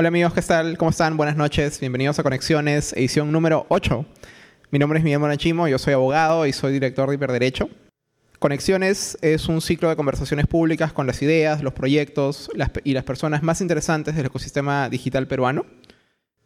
[0.00, 0.78] Hola amigos, ¿qué tal?
[0.78, 1.18] ¿Cómo están?
[1.18, 1.78] Buenas noches.
[1.78, 4.06] Bienvenidos a Conexiones, edición número 8.
[4.70, 7.68] Mi nombre es Miguel Monachimo, yo soy abogado y soy director de Hiperderecho.
[8.38, 12.50] Conexiones es un ciclo de conversaciones públicas con las ideas, los proyectos
[12.82, 15.66] y las personas más interesantes del ecosistema digital peruano.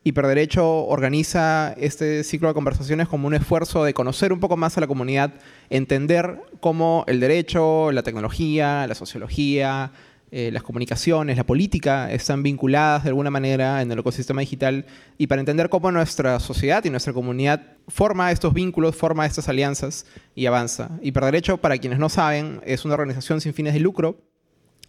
[0.03, 4.81] Hiperderecho organiza este ciclo de conversaciones como un esfuerzo de conocer un poco más a
[4.81, 5.33] la comunidad,
[5.71, 9.93] entender cómo el derecho, la tecnología, la sociología,
[10.37, 14.85] eh, las comunicaciones, la política están vinculadas de alguna manera en el ecosistema digital
[15.17, 20.07] y para entender cómo nuestra sociedad y nuestra comunidad forma estos vínculos, forma estas alianzas
[20.35, 20.91] y avanza.
[21.03, 24.25] Hiperderecho, para quienes no saben, es una organización sin fines de lucro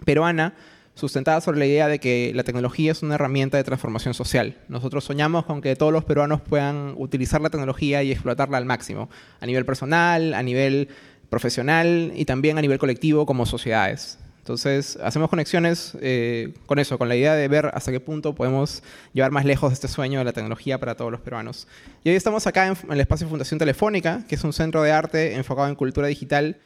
[0.04, 0.56] peruana
[0.96, 4.58] sustentada sobre la idea de que la tecnología es una herramienta de transformación social.
[4.68, 9.12] Nosotros soñamos con que todos los peruanos puedan utilizar la tecnología y explotarla al máximo,
[9.40, 10.88] a nivel personal, a nivel
[11.30, 14.18] profesional y también a nivel colectivo como sociedades.
[14.46, 18.84] Entonces, hacemos conexiones eh, con eso, con la idea de ver hasta qué punto podemos
[19.12, 21.68] llevar más lejos este sueño de la tecnología para todos los peruanos.
[22.04, 25.34] Y hoy estamos acá en, el espacio Fundación Telefónica, que es un centro de arte
[25.34, 26.60] enfocado en cultura digital,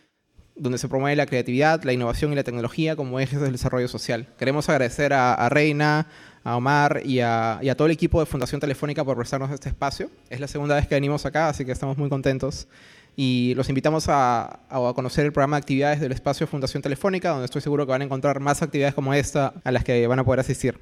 [0.57, 4.27] donde se promueve la creatividad, la innovación y la tecnología como ejes del desarrollo social.
[4.37, 6.07] Queremos agradecer a, Reina,
[6.43, 9.69] a Omar y a, y a, todo el equipo de Fundación Telefónica por prestarnos este
[9.69, 10.09] espacio.
[10.29, 12.67] Es la segunda vez que venimos acá, así que estamos muy contentos
[13.21, 14.61] y los invitamos a,
[14.95, 18.05] conocer el programa de actividades del espacio Fundación Telefónica, donde estoy seguro que van a
[18.05, 20.79] encontrar más actividades como esta a las que van a poder asistir.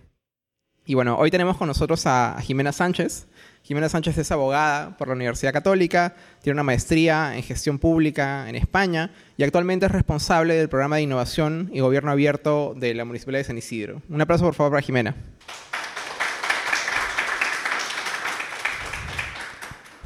[0.86, 3.26] Y bueno, hoy tenemos con nosotros a Jimena Sánchez.
[3.64, 8.56] Jimena Sánchez es abogada por la Universidad Católica, tiene una maestría en gestión pública en
[8.56, 13.40] España y actualmente es responsable del programa de innovación y gobierno abierto de la Municipalidad
[13.40, 14.04] de San Isidro.
[14.10, 15.16] Un aplauso por favor para Jimena.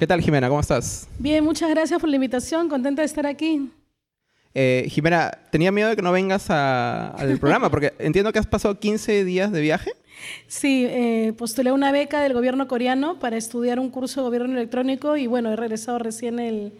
[0.02, 0.50] ¿Qué tal, Jimena?
[0.50, 1.08] ¿Cómo estás?
[1.20, 2.70] Bien, muchas gracias por la invitación.
[2.70, 3.72] Contenta de estar aquí.
[4.56, 8.80] Eh, Jimena, tenía miedo de que no vengas al programa, porque entiendo que has pasado
[8.80, 9.92] 15 días de viaje.
[10.48, 15.18] Sí, eh, postulé una beca del gobierno coreano para estudiar un curso de gobierno electrónico
[15.18, 16.74] y bueno, he regresado recién el,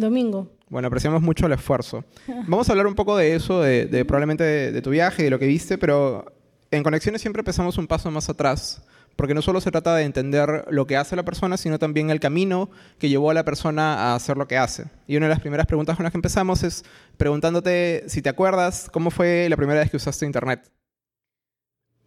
[0.00, 0.48] domingo.
[0.70, 2.06] Bueno, apreciamos mucho el esfuerzo.
[2.26, 5.38] Vamos a hablar un poco de eso, de, probablemente de, de, tu viaje, de lo
[5.38, 6.24] que viste, pero
[6.70, 8.82] en Conexiones siempre empezamos un paso más atrás
[9.16, 12.20] porque no solo se trata de entender lo que hace la persona, sino también el
[12.20, 14.86] camino que llevó a la persona a hacer lo que hace.
[15.06, 16.84] Y una de las primeras preguntas con las que empezamos es
[17.16, 20.70] preguntándote si te acuerdas cómo fue la primera vez que usaste Internet.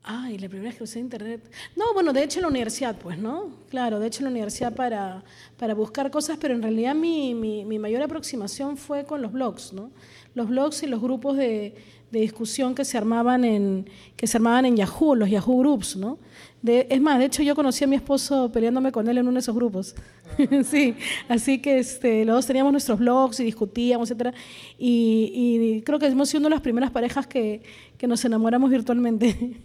[0.07, 1.51] Ay, la primera vez que usé Internet.
[1.75, 3.49] No, bueno, de hecho en la universidad, pues, ¿no?
[3.71, 5.23] Claro, de hecho en la universidad para,
[5.57, 9.73] para buscar cosas, pero en realidad mi, mi, mi mayor aproximación fue con los blogs,
[9.73, 9.89] ¿no?
[10.35, 11.73] Los blogs y los grupos de,
[12.11, 16.19] de discusión que se armaban en que se armaban en Yahoo, los Yahoo Groups, ¿no?
[16.67, 19.39] Es más, de hecho yo conocí a mi esposo peleándome con él en uno de
[19.39, 19.95] esos grupos.
[20.65, 20.95] sí,
[21.29, 24.33] así que este, los dos teníamos nuestros blogs y discutíamos, etc.
[24.77, 27.61] Y, creo que hemos sido una de las primeras parejas que,
[27.97, 29.57] que nos enamoramos virtualmente.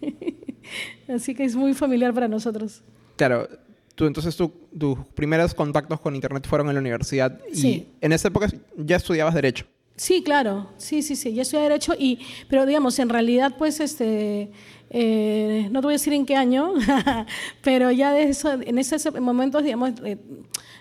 [1.09, 2.83] así que es muy familiar para nosotros.
[3.17, 3.49] Claro,
[3.95, 7.87] tú, entonces tú, tus primeros contactos con Internet fueron en la universidad y sí.
[8.01, 9.67] en esa época ya estudiabas Derecho.
[10.01, 14.51] Sí, claro, sí, sí, sí, ya estudié Derecho, y, pero digamos, en realidad, pues, este,
[14.91, 16.75] eh, no te voy a decir en qué año,
[17.63, 20.19] pero ya de eso, en esos momentos, digamos, eh,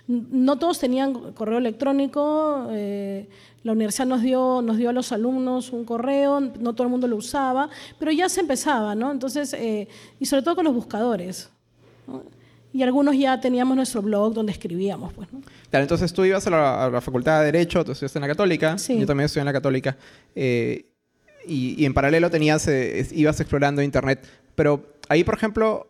[0.07, 3.29] no todos tenían correo electrónico, eh,
[3.63, 7.07] la universidad nos dio, nos dio a los alumnos un correo, no todo el mundo
[7.07, 9.11] lo usaba, pero ya se empezaba, ¿no?
[9.11, 9.55] Entonces,
[10.19, 11.51] y sobre todo con los buscadores.
[12.71, 15.41] Y algunos ya teníamos nuestro blog donde escribíamos, pues, ¿no?
[15.69, 18.99] Claro, entonces tú ibas a la, Facultad de Derecho, tú estudiaste en la Católica, sí.
[18.99, 19.97] yo también estudié en la Católica,
[20.35, 20.88] eh,
[21.49, 24.25] y, en paralelo tenías, eh, ibas explorando Internet.
[24.55, 25.87] Pero ahí, por ejemplo,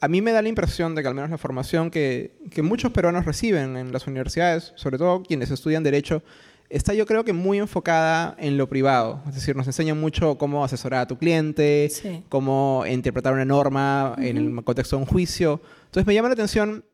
[0.00, 2.92] a mí me da la impresión de que al menos la formación que, que muchos
[2.92, 6.22] peruanos reciben en las universidades, sobre todo quienes estudian Derecho,
[6.70, 9.22] está yo creo que muy enfocada en lo privado.
[9.28, 11.90] Es decir, nos enseñan mucho cómo asesorar a tu cliente,
[12.28, 15.60] cómo interpretar una norma en el contexto de un juicio.
[15.86, 16.84] Entonces me llama la atención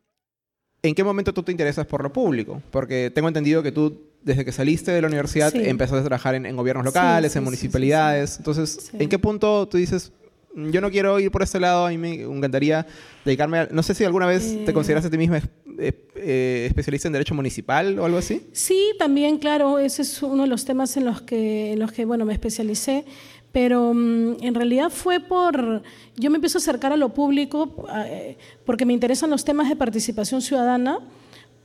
[0.81, 4.43] en qué momento tú te interesas por lo público, porque tengo entendido que tú desde
[4.43, 8.37] que saliste de la universidad empezaste a trabajar en, gobiernos locales, en municipalidades.
[8.37, 10.11] Entonces, ¿en qué punto tú dices,
[10.55, 12.87] yo no quiero ir por este lado, a mí me encantaría
[13.23, 13.67] dedicarme a...
[13.71, 14.73] No sé si alguna vez te eh.
[14.73, 15.41] consideraste a ti misma
[15.77, 18.47] eh, especialista en derecho municipal o algo así.
[18.51, 22.05] Sí, también, claro, ese es uno de los temas en los que, en los que
[22.05, 23.05] bueno, me especialicé,
[23.51, 25.83] pero mm, en realidad fue por...
[26.17, 29.75] Yo me empiezo a acercar a lo público eh, porque me interesan los temas de
[29.75, 30.99] participación ciudadana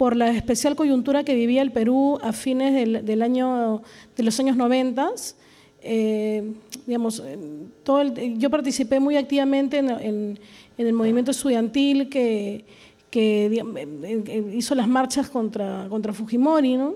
[0.01, 2.73] por la especial coyuntura que vivía el Perú a fines
[3.05, 3.83] del, año,
[4.17, 5.11] de los años 90
[5.83, 6.55] eh,
[6.87, 7.23] digamos,
[7.83, 8.05] todo
[8.39, 10.39] yo participé muy activamente en,
[10.79, 12.65] el movimiento estudiantil que,
[13.11, 16.95] que hizo las marchas contra, contra Fujimori, ¿no?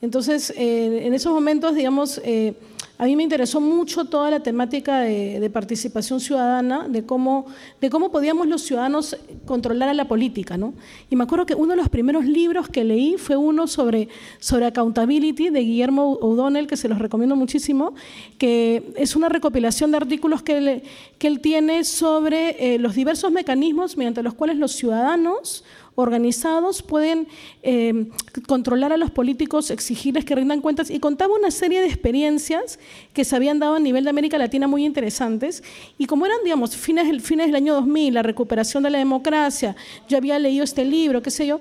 [0.00, 2.54] Entonces, eh, en esos momentos, digamos, eh,
[2.98, 7.46] a mí me interesó mucho toda la temática de, participación ciudadana, de cómo,
[7.80, 9.16] de cómo podíamos los ciudadanos
[9.46, 10.56] controlar a la política.
[10.56, 10.74] ¿no?
[11.08, 14.08] Y me acuerdo que uno de los primeros libros que leí fue uno sobre,
[14.40, 17.94] sobre accountability de Guillermo O'Donnell, que se los recomiendo muchísimo,
[18.36, 20.82] que es una recopilación de artículos que él,
[21.18, 25.64] que él tiene sobre eh, los diversos mecanismos mediante los cuales los ciudadanos
[26.00, 27.26] organizados pueden
[27.64, 28.06] eh,
[28.46, 32.78] controlar a los políticos, exigirles que rindan cuentas y contaba una serie de experiencias
[33.12, 35.62] que se habían dado a nivel de América Latina muy interesantes
[35.96, 39.76] y como eran, digamos, fines, fines del año 2000, la recuperación de la democracia,
[40.08, 41.60] yo había leído este libro, qué sé yo,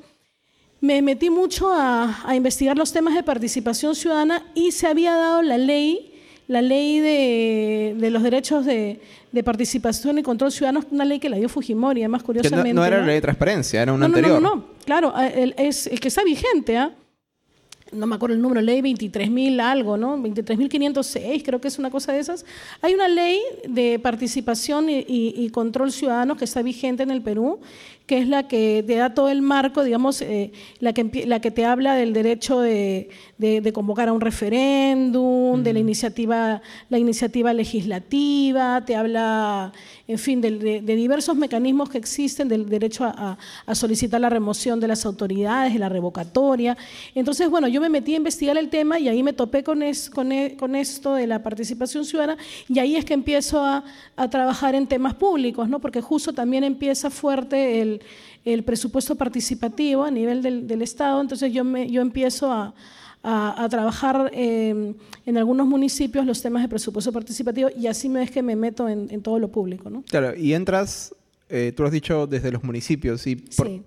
[0.80, 5.42] me metí mucho a, a investigar los temas de participación ciudadana y se había dado
[5.42, 6.14] la ley
[6.48, 9.00] la ley de, los derechos de,
[9.44, 12.74] participación y control ciudadano, una ley que la dio Fujimori, además curiosamente.
[12.74, 14.42] no, era la ley de transparencia, era una anterior.
[14.42, 16.92] No, no, no, claro, es el que está vigente, ¿ah?
[17.92, 20.18] No me acuerdo el número, ley 23.000 algo, ¿no?
[20.18, 22.46] 23.506, creo que es una cosa de esas.
[22.82, 27.60] Hay una ley de participación y, control ciudadano que está vigente en el Perú,
[28.08, 31.52] que es la que te da todo el marco, digamos, eh, la, que, la que
[31.52, 33.10] te habla del derecho de,
[33.74, 39.74] convocar a un referéndum, de la iniciativa, la iniciativa legislativa, te habla,
[40.08, 43.38] en fin, de, diversos mecanismos que existen del derecho a,
[43.76, 46.78] solicitar la remoción de las autoridades, de la revocatoria.
[47.14, 49.82] Entonces, bueno, yo me metí a investigar el tema y ahí me topé con,
[50.14, 52.38] con, e, con, esto de la participación ciudadana
[52.70, 53.84] y ahí es que empiezo a,
[54.16, 55.80] a trabajar en temas públicos, ¿no?
[55.80, 57.97] porque justo también empieza fuerte el
[58.46, 62.74] el, presupuesto participativo a nivel del, Estado, entonces yo, me, yo empiezo a,
[63.70, 64.94] trabajar em,
[65.26, 68.88] en algunos municipios los temas de presupuesto participativo y así me es que me meto
[68.88, 69.90] en, todo lo público.
[69.90, 70.04] ¿no?
[70.04, 71.14] Claro, y entras,
[71.50, 73.28] eh, tú lo has dicho, desde los municipios.
[73.28, 73.84] Y sí.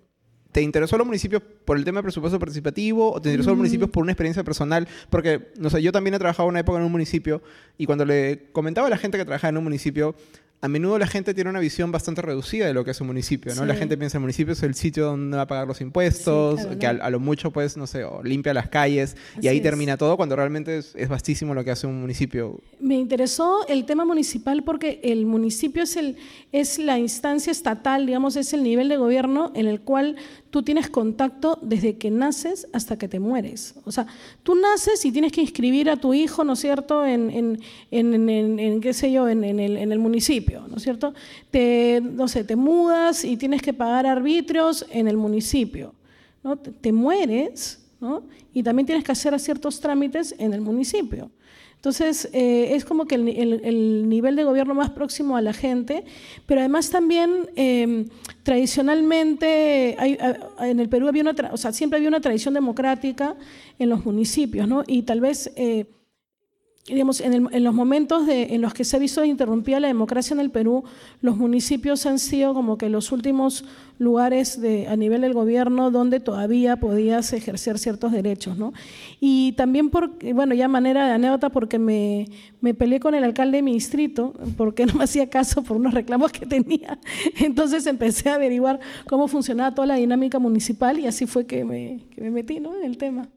[0.53, 3.61] ¿Te interesó los municipios por el tema de presupuesto participativo o te interesó los mm.
[3.61, 4.89] municipios por una experiencia personal?
[5.09, 7.41] Porque, no sé, yo también he trabajado una época en un municipio
[7.79, 10.17] y cuando le comentaba a la gente que trabajaba en un municipio,
[10.62, 13.55] a menudo la gente tiene una visión bastante reducida de lo que es un municipio,
[13.55, 13.65] ¿no?
[13.65, 16.61] La gente piensa que el municipio es el sitio donde va a pagar los impuestos,
[16.79, 20.37] que a, lo mucho, pues, no sé, limpia las calles y ahí termina todo, cuando
[20.37, 22.61] realmente es, es, vastísimo lo que hace un municipio.
[22.79, 26.17] Me interesó el tema municipal porque el municipio es, el,
[26.53, 30.17] es la instancia estatal, digamos, es el nivel de gobierno en el cual
[30.50, 33.75] tú tienes contacto desde que naces hasta que te mueres.
[33.85, 34.06] O sea,
[34.43, 37.61] tú naces y tienes que inscribir a tu hijo, ¿no es cierto?, en, en,
[37.91, 41.14] en, en qué sé yo, en, el, en el municipio, ¿no es cierto?
[41.50, 45.94] Te, no sé, te mudas y tienes que pagar arbitrios en el municipio,
[46.43, 46.56] ¿no?
[46.56, 48.25] Te, mueres, ¿no?
[48.52, 51.31] Y también tienes que hacer ciertos trámites en el municipio.
[51.81, 56.05] Entonces, eh, es como que el, nivel de gobierno más próximo a la gente,
[56.44, 58.05] pero además también em,
[58.43, 59.97] tradicionalmente
[60.61, 63.35] en el Perú había una, o sea, siempre había una tradición democrática
[63.79, 64.85] en los municipios, ¿no?
[64.87, 65.87] Y tal vez eh,
[66.87, 70.50] digamos, en, los momentos en los que se ha visto interrumpida la democracia en el
[70.50, 70.85] Perú,
[71.21, 73.65] los municipios han sido como que los últimos
[73.99, 78.56] lugares de, a nivel del gobierno donde todavía podías ejercer ciertos derechos.
[78.56, 78.73] ¿no?
[79.21, 79.91] Y también,
[80.35, 82.27] bueno, ya manera de anécdota, porque me,
[82.61, 85.94] me peleé con el alcalde de mi distrito, porque no me hacía caso por unos
[85.94, 86.99] reclamos que tenía.
[87.41, 92.06] Entonces empecé a averiguar cómo funcionaba toda la dinámica municipal y así fue que me,
[92.11, 92.75] que me metí ¿no?
[92.75, 93.29] en el tema.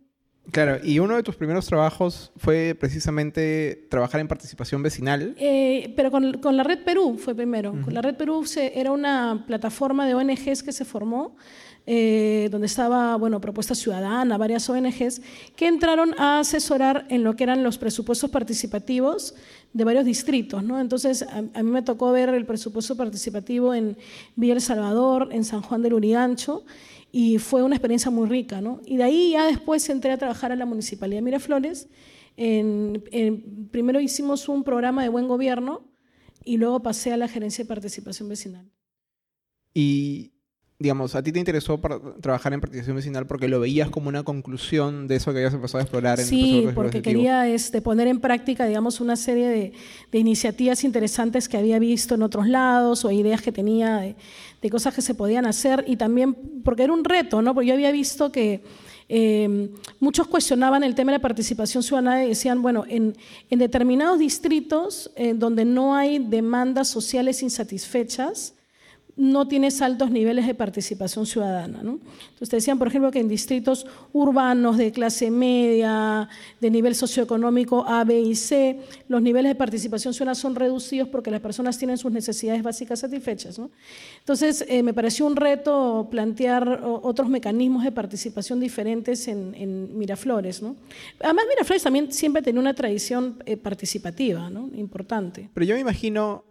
[0.51, 5.35] Claro, y uno de tus primeros trabajos fue precisamente trabajar en participación vecinal.
[5.39, 7.73] Eh, pero con, con, la Red Perú fue primero.
[7.83, 11.37] Con la Red Perú se, era una plataforma de ONGs que se formó,
[11.87, 15.21] eh, donde estaba, bueno, Propuesta Ciudadana, varias ONGs,
[15.55, 19.35] que entraron a asesorar en lo que eran los presupuestos participativos
[19.71, 20.79] de varios distritos, ¿no?
[20.79, 23.97] Entonces, a, a mí me tocó ver el presupuesto participativo en
[24.35, 26.65] Villa El Salvador, en San Juan del Urigancho,
[27.15, 28.59] y fue una experiencia muy rica.
[28.59, 28.81] ¿no?
[28.85, 31.87] Y de ahí ya después entré a trabajar a la Municipalidad de Miraflores.
[32.35, 35.87] En, primero hicimos un programa de buen gobierno
[36.43, 38.67] y luego pasé a la gerencia de participación vecinal.
[39.75, 40.32] Y
[40.83, 41.79] digamos, a ti te interesó
[42.19, 45.79] trabajar en participación vecinal porque lo veías como una conclusión de eso que habías empezado
[45.79, 49.47] a explorar en sí, el Sí, porque quería este, poner en práctica, digamos, una serie
[49.47, 49.71] de,
[50.11, 54.17] de, iniciativas interesantes que había visto en otros lados o ideas que tenía de,
[54.61, 56.35] de, cosas que se podían hacer y también
[56.65, 57.53] porque era un reto, ¿no?
[57.53, 58.61] Porque yo había visto que
[59.07, 59.69] eh,
[60.01, 63.15] muchos cuestionaban el tema de la participación ciudadana y decían, bueno, en,
[63.49, 68.53] en determinados distritos eh, donde no hay demandas sociales insatisfechas,
[69.15, 71.83] no tienes altos niveles de participación ciudadana.
[71.83, 71.99] ¿no?
[72.31, 76.27] Entonces decían, por ejemplo, que en distritos urbanos de clase media,
[76.59, 81.29] de nivel socioeconómico A, B y C, los niveles de participación ciudadana son reducidos porque
[81.29, 83.59] las personas tienen sus necesidades básicas satisfechas.
[84.19, 90.61] Entonces, eh, me pareció un reto plantear otros mecanismos de participación diferentes en, Miraflores.
[90.61, 90.75] ¿no?
[91.19, 95.49] Además, Miraflores también siempre tenía una tradición eh, participativa importante.
[95.53, 96.43] Pero yo me imagino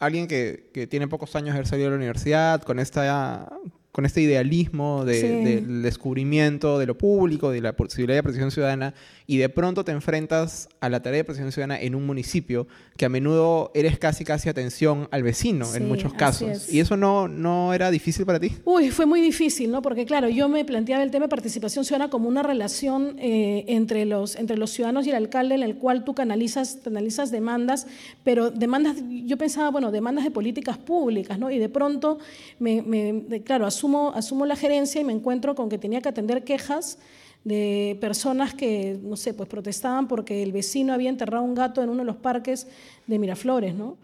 [0.00, 3.48] alguien que, que, tiene pocos años de haber salido de la universidad, con esta
[3.92, 8.94] con este idealismo del descubrimiento de lo público, de la posibilidad de protección ciudadana,
[9.30, 13.04] y de pronto te enfrentas a la tarea de protección ciudadana en un municipio que
[13.04, 16.68] a menudo eres casi casi atención al vecino en muchos casos.
[16.68, 18.50] ¿Y eso no, no era difícil para ti?
[18.64, 19.82] Uy, fue muy difícil, ¿no?
[19.82, 24.04] Porque claro, yo me planteaba el tema de participación ciudadana como una relación eh, entre,
[24.04, 27.86] los, entre los ciudadanos y el alcalde en el cual tú canalizas, canalizas demandas,
[28.24, 28.96] pero demandas,
[29.26, 31.52] yo pensaba, bueno, demandas de políticas públicas, ¿no?
[31.52, 32.18] Y de pronto,
[32.58, 36.42] me, me claro, asumo, asumo la gerencia y me encuentro con que tenía que atender
[36.42, 36.98] quejas
[37.44, 41.88] de personas que, no sé, pues protestaban porque el vecino había enterrado un gato en
[41.88, 42.68] uno de los parques
[43.06, 43.96] de Miraflores, ¿no?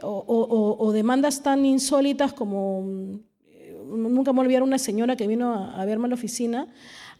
[0.00, 2.84] O, demandas tan insólitas como,
[3.46, 6.66] eh, nunca me olvidé una señora que vino a, verme a la oficina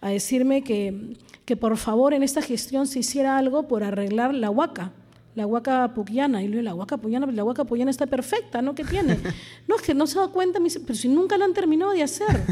[0.01, 4.51] a decirme que, que por favor en esta gestión se hiciera algo por arreglar la
[4.51, 4.93] huaca
[5.35, 6.43] la huaca puquiana.
[6.43, 8.75] Y le digo, la huaca puquiana, la huaca está perfecta, ¿no?
[8.75, 9.19] ¿Qué tiene?
[9.67, 12.43] No, es que no se da cuenta, pero si nunca la han terminado de hacer.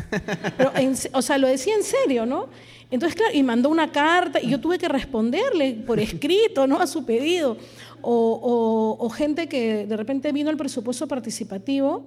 [0.56, 0.72] Pero
[1.12, 2.48] o sea, lo decía en serio, ¿no?
[2.90, 6.78] Entonces, claro, y mandó una carta y yo tuve que responderle por escrito, ¿no?
[6.78, 7.56] A su pedido.
[8.00, 12.06] O, o, gente que de repente vino al presupuesto participativo,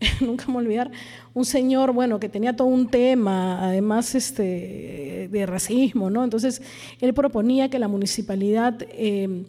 [0.20, 0.90] nunca me olvidar,
[1.34, 6.22] un señor, bueno, que tenía todo un tema, además este, de racismo, ¿no?
[6.24, 6.62] Entonces,
[7.00, 8.86] él proponía que la municipalidad...
[8.90, 9.44] Eh,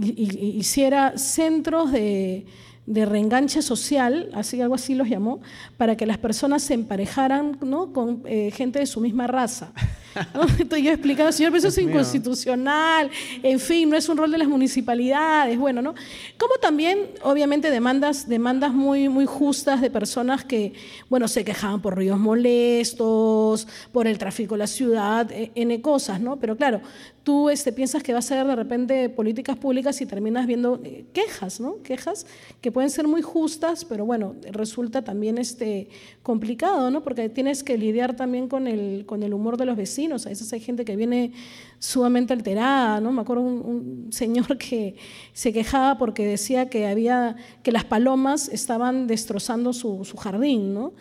[0.00, 2.46] hiciera centros de,
[2.86, 5.40] de reenganche social, así algo así los llamó,
[5.76, 7.92] para que las personas se emparejaran ¿no?
[7.92, 9.72] con eh, gente de su misma raza.
[10.58, 13.10] Entonces yo explicaba, señor, pero eso es inconstitucional,
[13.42, 15.94] en fin, no es un rol de las municipalidades, bueno, ¿no?
[16.36, 20.74] Como también, obviamente, demandas, demandas muy, muy justas de personas que,
[21.08, 26.20] bueno, se quejaban por ríos molestos, por el tráfico de la ciudad, e, N cosas,
[26.20, 26.36] ¿no?
[26.38, 26.82] Pero claro,
[27.22, 31.04] tú este, piensas que vas a ver de repente políticas públicas y terminas viendo eh,
[31.12, 31.82] quejas, ¿no?
[31.82, 32.26] Quejas
[32.60, 35.88] que pueden ser muy justas, pero bueno, resulta también este,
[36.22, 37.02] complicado, ¿no?
[37.02, 40.26] Porque tienes que lidiar también con el, con el humor de los vecinos.
[40.26, 41.32] A veces hay gente que viene
[41.78, 43.12] sumamente alterada, ¿no?
[43.12, 44.96] Me acuerdo un, un señor que
[45.32, 50.92] se quejaba porque decía que, había, que las palomas estaban destrozando su, su jardín, ¿no?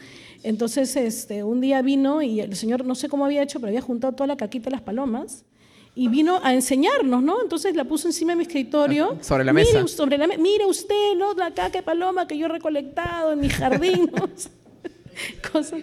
[0.43, 3.81] Entonces, este, un día vino y el señor, no sé cómo había hecho, pero había
[3.81, 5.45] juntado toda la caquita de las palomas
[5.93, 7.41] y vino a enseñarnos, ¿no?
[7.41, 9.17] Entonces la puso encima de mi escritorio.
[9.19, 9.77] Ah, sobre la mesa.
[9.77, 11.33] Mire, sobre la mire usted, ¿no?
[11.33, 14.29] La caca de paloma que yo he recolectado en mi jardín, ¿no?
[15.51, 15.81] Cosas.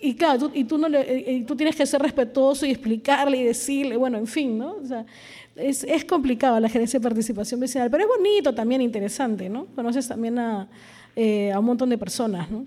[0.00, 3.44] Y claro, tú, y tú, no le, tú tienes que ser respetuoso y explicarle y
[3.44, 4.76] decirle, bueno, en fin, ¿no?
[4.76, 5.06] O sea,
[5.54, 9.66] es, es complicado la gerencia de participación vecinal, pero es bonito también, interesante, ¿no?
[9.74, 10.68] Conoces también a,
[11.14, 12.66] eh, a un montón de personas, ¿no?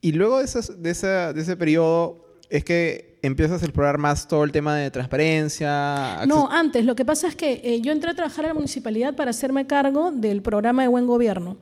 [0.00, 4.26] Y luego de, esas, de, esa, de ese periodo, es que empiezas a explorar más
[4.26, 6.24] todo el tema de transparencia.
[6.26, 6.84] No, antes.
[6.84, 9.66] Lo que pasa es que eh, yo entré a trabajar en la municipalidad para hacerme
[9.66, 11.56] cargo del programa de buen gobierno,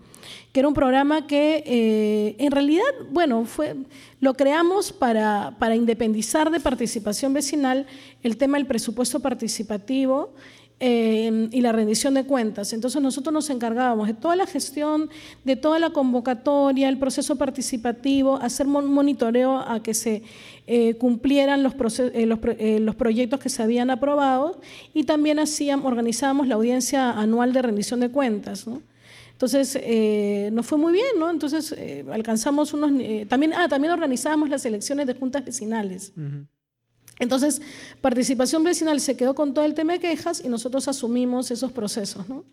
[0.53, 3.77] que era un programa que eh, en realidad, bueno, fue,
[4.21, 7.87] lo creamos para, para independizar de participación vecinal
[8.23, 10.33] el tema del presupuesto participativo
[10.81, 12.73] Em, y la rendición de cuentas.
[12.73, 15.09] Entonces nosotros nos encargábamos de toda la gestión,
[15.45, 20.25] de toda la convocatoria, el proceso participativo, hacer monitoreo a que se
[20.67, 24.61] eh, cumplieran los, eh, los, eh, los, proyectos que se habían aprobado
[24.93, 28.67] y también hacíamos, organizábamos la audiencia anual de rendición de cuentas.
[28.67, 28.83] ¿no?
[29.31, 29.81] Entonces,
[30.53, 31.31] nos fue muy bien, ¿no?
[31.31, 31.75] Entonces,
[32.11, 32.91] alcanzamos unos...
[33.29, 36.13] también, ah, también organizábamos las elecciones de juntas vecinales.
[37.19, 37.63] Entonces,
[38.01, 42.29] participación vecinal se quedó con todo el tema de quejas y nosotros asumimos esos procesos.
[42.29, 42.45] ¿no?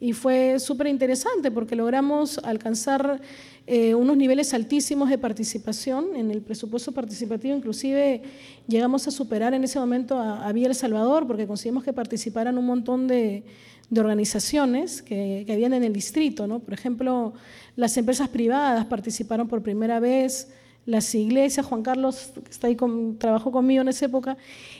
[0.00, 3.20] Y fue súper interesante porque logramos alcanzar
[3.66, 7.56] eh, unos niveles altísimos de participación en el presupuesto participativo.
[7.56, 8.22] Inclusive
[8.66, 12.56] llegamos a superar en ese momento a, a Villa El Salvador porque conseguimos que participaran
[12.56, 13.42] un montón de,
[13.90, 16.46] de organizaciones que, que, habían en el distrito.
[16.46, 16.60] ¿no?
[16.60, 17.32] Por ejemplo,
[17.76, 20.48] las empresas privadas participaron por primera vez
[20.88, 24.38] las iglesias, Juan Carlos está ahí con, trabajó conmigo en esa época,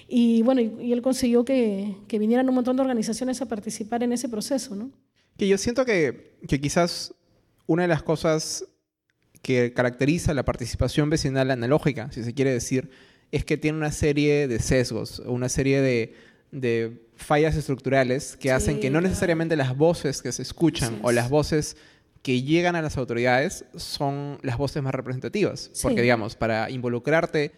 [0.08, 4.14] y bueno, y, él consiguió que, que, vinieran un montón de organizaciones a participar en
[4.14, 4.90] ese proceso, ¿no?
[5.36, 7.14] Que yo siento que, que quizás
[7.66, 8.64] una de las cosas
[9.42, 12.88] que caracteriza la participación vecinal analógica, si se quiere decir,
[13.30, 16.14] es que tiene una serie de sesgos, una serie de,
[16.52, 21.28] de fallas estructurales que hacen que no necesariamente las voces que se escuchan o las
[21.28, 21.76] voces
[22.22, 25.70] que llegan a las autoridades son las voces más representativas.
[25.82, 27.52] Porque, digamos, para involucrarte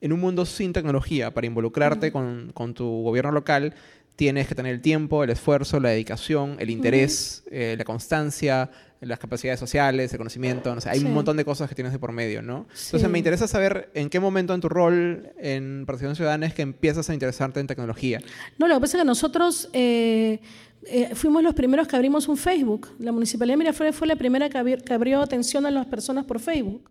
[0.00, 3.74] en un mundo sin tecnología, para involucrarte con, con, tu gobierno local,
[4.16, 9.18] tienes que tener el tiempo, el esfuerzo, la dedicación, el interés, eh, la constancia, las
[9.18, 12.12] capacidades sociales, el conocimiento, no sé, hay un montón de cosas que tienes de por
[12.12, 12.66] medio, ¿no?
[12.86, 16.62] Entonces me interesa saber en qué momento en tu rol en Participación Ciudadana es que
[16.62, 18.20] empiezas a interesarte en tecnología.
[18.58, 20.40] No, lo que pasa es que nosotros eh,
[20.86, 22.88] eh, fuimos los primeros que abrimos un Facebook.
[22.98, 24.58] La Municipalidad de Miraflores fue la primera que,
[24.92, 26.90] abrió atención a las personas por Facebook.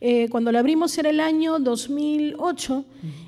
[0.00, 2.84] Eh, cuando lo abrimos era el año 2008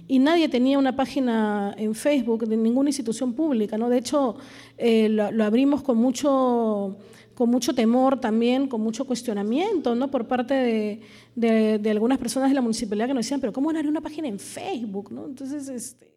[0.07, 3.77] y nadie tenía una página en Facebook de ninguna institución pública.
[3.77, 3.89] ¿no?
[3.89, 4.37] De hecho,
[4.79, 6.97] lo, abrimos con mucho
[7.35, 10.11] con mucho temor también, con mucho cuestionamiento ¿no?
[10.11, 10.53] por parte
[11.35, 13.91] de, de, algunas personas de la municipalidad que nos decían, pero ¿cómo van a abrir
[13.91, 15.11] una página en Facebook?
[15.11, 15.25] ¿no?
[15.25, 16.10] Entonces, este,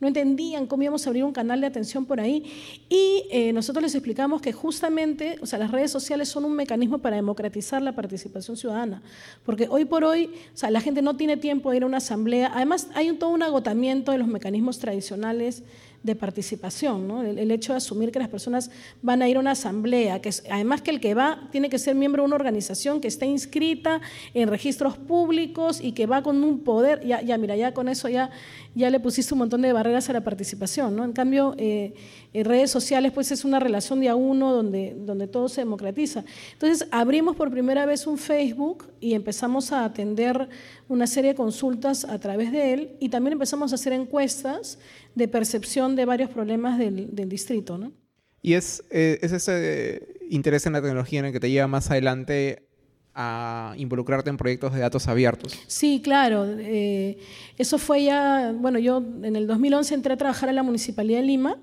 [0.00, 2.44] no entendían cómo íbamos a abrir un canal de atención por ahí.
[2.88, 6.98] Y eh, nosotros les explicamos que justamente, o sea, las redes sociales son un mecanismo
[6.98, 9.02] para democratizar la participación ciudadana,
[9.44, 11.98] porque hoy por hoy, o sea, la gente no tiene tiempo de ir a una
[11.98, 12.52] asamblea.
[12.54, 15.62] Además, hay un, todo un agotamiento de los mecanismos tradicionales
[16.02, 17.22] de participación, ¿no?
[17.22, 18.70] el, hecho de asumir que las personas
[19.02, 21.94] van a ir a una asamblea, que además que el que va tiene que ser
[21.96, 24.00] miembro de una organización que esté inscrita
[24.32, 28.08] en registros públicos y que va con un poder, ya, ya mira, ya con eso
[28.08, 28.30] ya,
[28.74, 30.94] ya le pusiste un montón de barreras a la participación.
[30.94, 31.04] ¿no?
[31.04, 31.94] En cambio, eh,
[32.32, 36.24] en redes sociales pues es una relación de a uno donde, donde todo se democratiza.
[36.52, 40.48] Entonces abrimos por primera vez un Facebook y empezamos a atender
[40.88, 44.78] una serie de consultas a través de él y también empezamos a hacer encuestas
[45.18, 47.76] de percepción de varios problemas del, distrito.
[47.76, 47.92] ¿no?
[48.40, 51.90] Y es, eh, es ese interés en la tecnología en el que te lleva más
[51.90, 52.68] adelante
[53.14, 55.58] a involucrarte en proyectos de datos abiertos.
[55.66, 56.46] Sí, claro.
[56.46, 57.18] Eh,
[57.56, 61.26] eso fue ya, bueno, yo en el 2011 entré a trabajar en la Municipalidad de
[61.26, 61.58] Lima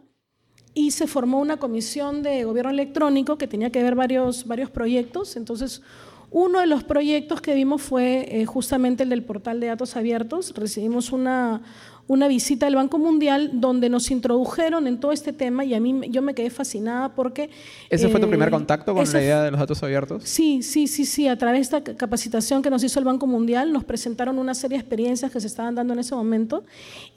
[0.74, 5.38] y se formó una comisión de gobierno electrónico que tenía que ver varios, varios proyectos.
[5.38, 5.82] Entonces,
[6.30, 10.54] uno de los proyectos que vimos fue eh, justamente el del portal de datos abiertos.
[10.54, 11.62] Recibimos una,
[12.08, 16.02] una visita del Banco Mundial donde nos introdujeron en todo este tema y a mí
[16.10, 17.50] yo me quedé fascinada porque...
[17.90, 20.24] ¿Ese fue tu primer eh, contacto con la idea de los datos abiertos?
[20.24, 21.28] Sí, sí, sí, sí.
[21.28, 24.78] A través de esta capacitación que nos hizo el Banco Mundial nos presentaron una serie
[24.78, 26.64] de experiencias que se estaban dando en ese momento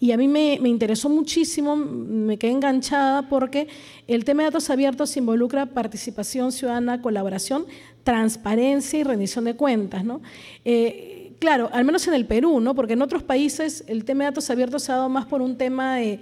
[0.00, 3.68] y a mí me, me interesó muchísimo, me quedé enganchada porque
[4.06, 7.66] el tema de datos abiertos involucra participación ciudadana, colaboración,
[8.04, 10.02] transparencia y rendición de cuentas.
[10.02, 10.22] ¿no?
[10.64, 12.74] Eh, claro, al menos en el Perú, ¿no?
[12.74, 15.56] porque en otros países el tema de datos abiertos se ha dado más por un
[15.56, 16.20] tema de,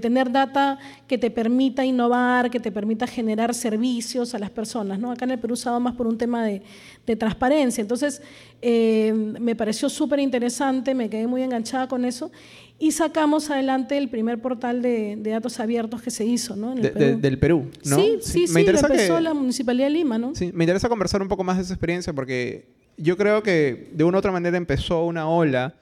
[0.00, 4.98] tener data que te permita innovar, que te permita generar servicios a las personas.
[4.98, 5.12] ¿no?
[5.12, 6.62] Acá en el Perú se ha dado más por un tema de,
[7.18, 7.82] transparencia.
[7.82, 8.22] Entonces,
[8.62, 12.30] eh, me pareció súper interesante, me quedé muy enganchada con eso
[12.78, 16.74] y sacamos adelante el primer portal de, datos abiertos que se hizo, ¿no?
[16.74, 17.96] del Perú, ¿no?
[17.96, 20.34] Sí, sí, sí, me interesa empezó la Municipalidad de Lima, ¿no?
[20.34, 24.04] Sí, me interesa conversar un poco más de esa experiencia porque yo creo que de
[24.04, 25.74] una u otra manera empezó una ola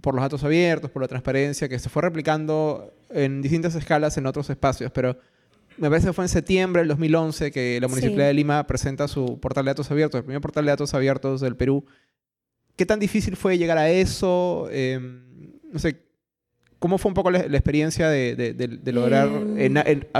[0.00, 4.26] por los datos abiertos, por la transparencia, que se fue replicando en distintas escalas en
[4.26, 5.16] otros espacios, pero
[5.76, 9.38] me parece que fue en septiembre del 2011 que la Municipalidad de Lima presenta su
[9.40, 11.84] portal de datos abiertos, el primer portal de datos abiertos del Perú.
[12.76, 14.68] ¿Qué tan difícil fue llegar a eso?
[14.70, 15.22] Em,
[15.72, 16.02] no sé,
[16.78, 19.74] ¿cómo fue un poco la, experiencia de, lograr, em.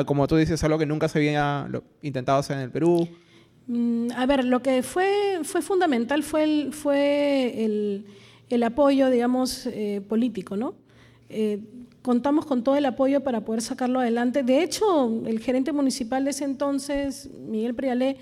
[0.07, 1.69] como tú dices, algo que nunca se había
[2.03, 3.09] intentado hacer en el Perú?
[3.71, 6.43] Mm, a ver, lo que fue, fue fundamental fue
[7.65, 10.75] el, apoyo, digamos, eh, político, ¿no?
[11.29, 11.61] Eh,
[12.03, 14.43] contamos con todo el apoyo para poder sacarlo adelante.
[14.43, 18.17] De hecho, el gerente municipal de ese entonces, Miguel Prialé,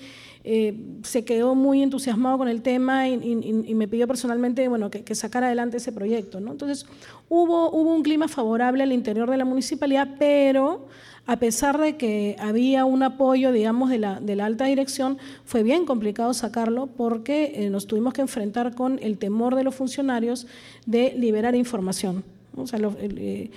[0.44, 5.14] eh, se quedó muy entusiasmado con el tema y, me pidió personalmente bueno, que, que,
[5.14, 6.40] sacara adelante ese proyecto.
[6.40, 6.52] ¿no?
[6.52, 6.84] Entonces,
[7.30, 10.88] hubo un clima favorable al interior de la municipalidad, pero
[11.28, 15.62] a pesar de que había un apoyo, digamos, de la, de la alta dirección, fue
[15.62, 20.46] bien complicado sacarlo porque eh, nos tuvimos que enfrentar con el temor de los funcionarios
[20.86, 22.24] de liberar información.
[22.56, 23.50] O sea, eh,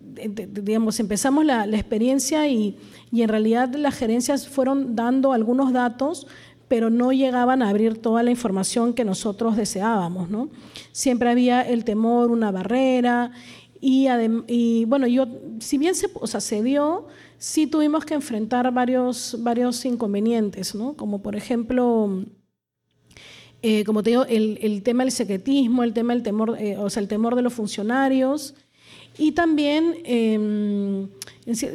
[0.00, 2.76] digamos, empezamos la, experiencia y,
[3.12, 6.26] y, en realidad las gerencias fueron dando algunos datos,
[6.66, 10.30] pero no llegaban a abrir toda la información que nosotros deseábamos.
[10.30, 10.48] ¿no?
[10.90, 13.30] Siempre había el temor, una barrera
[13.88, 15.28] y, bueno, yo,
[15.60, 17.06] si bien se, o dio,
[17.38, 20.94] sí tuvimos que enfrentar varios, varios inconvenientes, ¿no?
[20.94, 22.24] Como por ejemplo,
[23.62, 26.90] eh, como te digo, el, el, tema del secretismo, el tema del temor, eh, o
[26.90, 28.54] sea, el temor de los funcionarios
[29.18, 31.08] y también em,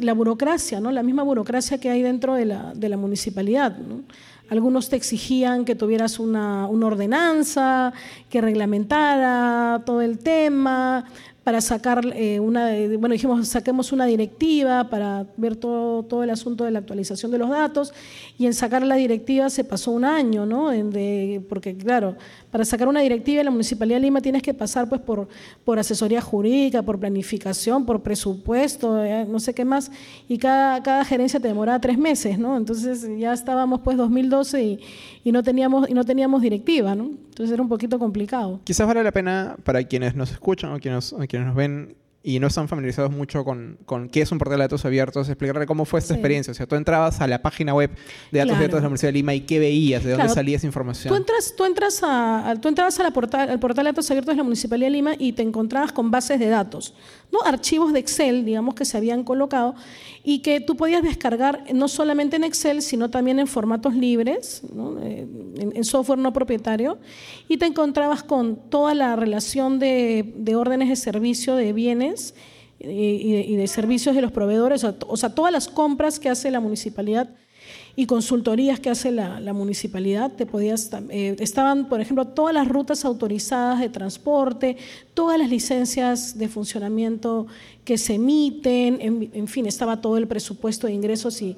[0.01, 0.91] la burocracia, ¿no?
[0.91, 4.03] La misma burocracia que hay dentro de la, de la municipalidad, ¿no?
[4.51, 7.93] Algunos te exigían que tuvieras una, una, ordenanza,
[8.29, 11.05] que reglamentara todo el tema,
[11.43, 16.65] para sacar eh, una, bueno, dijimos, saquemos una directiva para ver todo, todo el asunto
[16.65, 17.93] de la actualización de los datos,
[18.37, 20.69] y en sacar la directiva se pasó un año, ¿no?
[20.69, 22.15] de, porque, claro,
[22.51, 25.27] para sacar una directiva en la Municipalidad de Lima tienes que pasar pues, por,
[25.65, 29.91] por asesoría jurídica, por planificación, por presupuesto, eh, no sé qué más,
[30.27, 32.55] y cada, cada gerencia te demoraba tres meses, ¿no?
[32.55, 34.79] Entonces ya estábamos pues 2012 y,
[35.23, 37.09] y no teníamos, y no teníamos directiva, ¿no?
[37.41, 38.61] Entonces era un poquito complicado.
[38.63, 42.39] Quizás vale la pena para quienes nos escuchan o quienes, o quienes nos ven y
[42.39, 45.85] no están familiarizados mucho con, con, qué es un portal de datos abiertos, explicarle cómo
[45.85, 46.51] fue esta experiencia.
[46.51, 47.89] O sea, tú entrabas a la página web
[48.31, 50.67] de datos abiertos de la Universidad de Lima y qué veías, de dónde salía esa
[50.67, 51.11] información.
[51.11, 54.33] Tú, entras, tú, entras a, tú entrabas a la portal, al portal de datos abiertos
[54.33, 56.93] de la Municipalidad de Lima y te encontrabas con bases de datos,
[57.31, 57.41] ¿no?
[57.43, 59.75] archivos de Excel, digamos, que se habían colocado
[60.23, 64.61] y que tú podías descargar no solamente en Excel, sino también en formatos libres,
[65.03, 65.27] eh,
[65.73, 66.99] en, software no propietario,
[67.47, 72.35] y te encontrabas con toda la relación de, de órdenes de servicio de bienes
[72.83, 77.29] y de, servicios de los proveedores, o sea, todas las compras que hace la municipalidad
[77.95, 83.03] y consultorías que hace la, municipalidad, te podías, eh, estaban, por ejemplo, todas las rutas
[83.03, 84.77] autorizadas de transporte,
[85.13, 87.47] todas las licencias de funcionamiento
[87.83, 91.57] que se emiten, en, fin, estaba todo el presupuesto de ingresos y,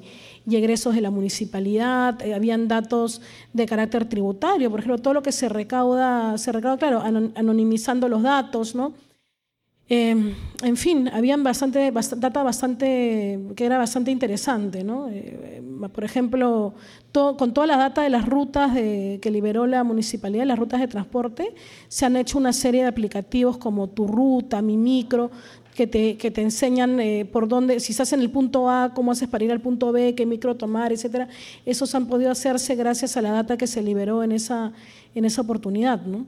[0.50, 5.32] egresos de la municipalidad, eh, habían datos de carácter tributario, por ejemplo, todo lo que
[5.32, 8.92] se recauda, se recauda, claro, anonimizando los datos, ¿no?
[9.88, 14.82] Em, en fin, habían bastante, data bastante, que era bastante interesante.
[14.82, 15.08] ¿no?
[15.10, 16.74] Eh, por ejemplo,
[17.12, 21.54] con toda la data de las rutas que liberó la municipalidad, las rutas de transporte,
[21.88, 25.30] se han hecho una serie de aplicativos como Tu Ruta, Mi Micro,
[25.74, 29.12] que te, que te enseñan eh, por dónde, si estás en el punto A, cómo
[29.12, 31.28] haces para ir al punto B, qué micro tomar, etcétera.
[31.66, 34.72] Esos han podido hacerse gracias a la data que se liberó en esa,
[35.14, 36.02] en esa oportunidad.
[36.02, 36.26] ¿no?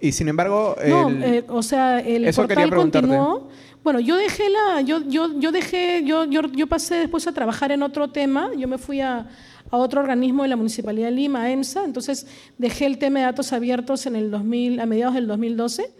[0.00, 3.48] Y sin embargo, no, eh, o sea, el portal continuó.
[3.82, 7.72] Bueno, yo dejé la, yo, yo, yo dejé, yo, yo, yo, pasé después a trabajar
[7.72, 8.50] en otro tema.
[8.56, 9.26] Yo me fui a,
[9.70, 11.84] a otro organismo de la Municipalidad de Lima, EMSA.
[11.84, 12.26] Entonces
[12.58, 15.90] dejé el tema de datos abiertos en el 2000, a mediados del 2012,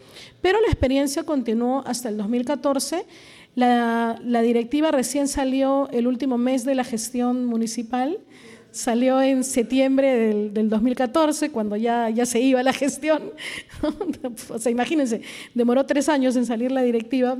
[0.43, 3.07] pero la experiencia continuó hasta el 2014.
[3.55, 8.19] La, la directiva recién salió el último mes de la gestión municipal
[8.73, 13.33] salió en septiembre del, 2014, cuando ya, ya se iba la gestión.
[14.51, 15.23] o sea, imagínense,
[15.55, 17.37] demoró tres años en salir la directiva.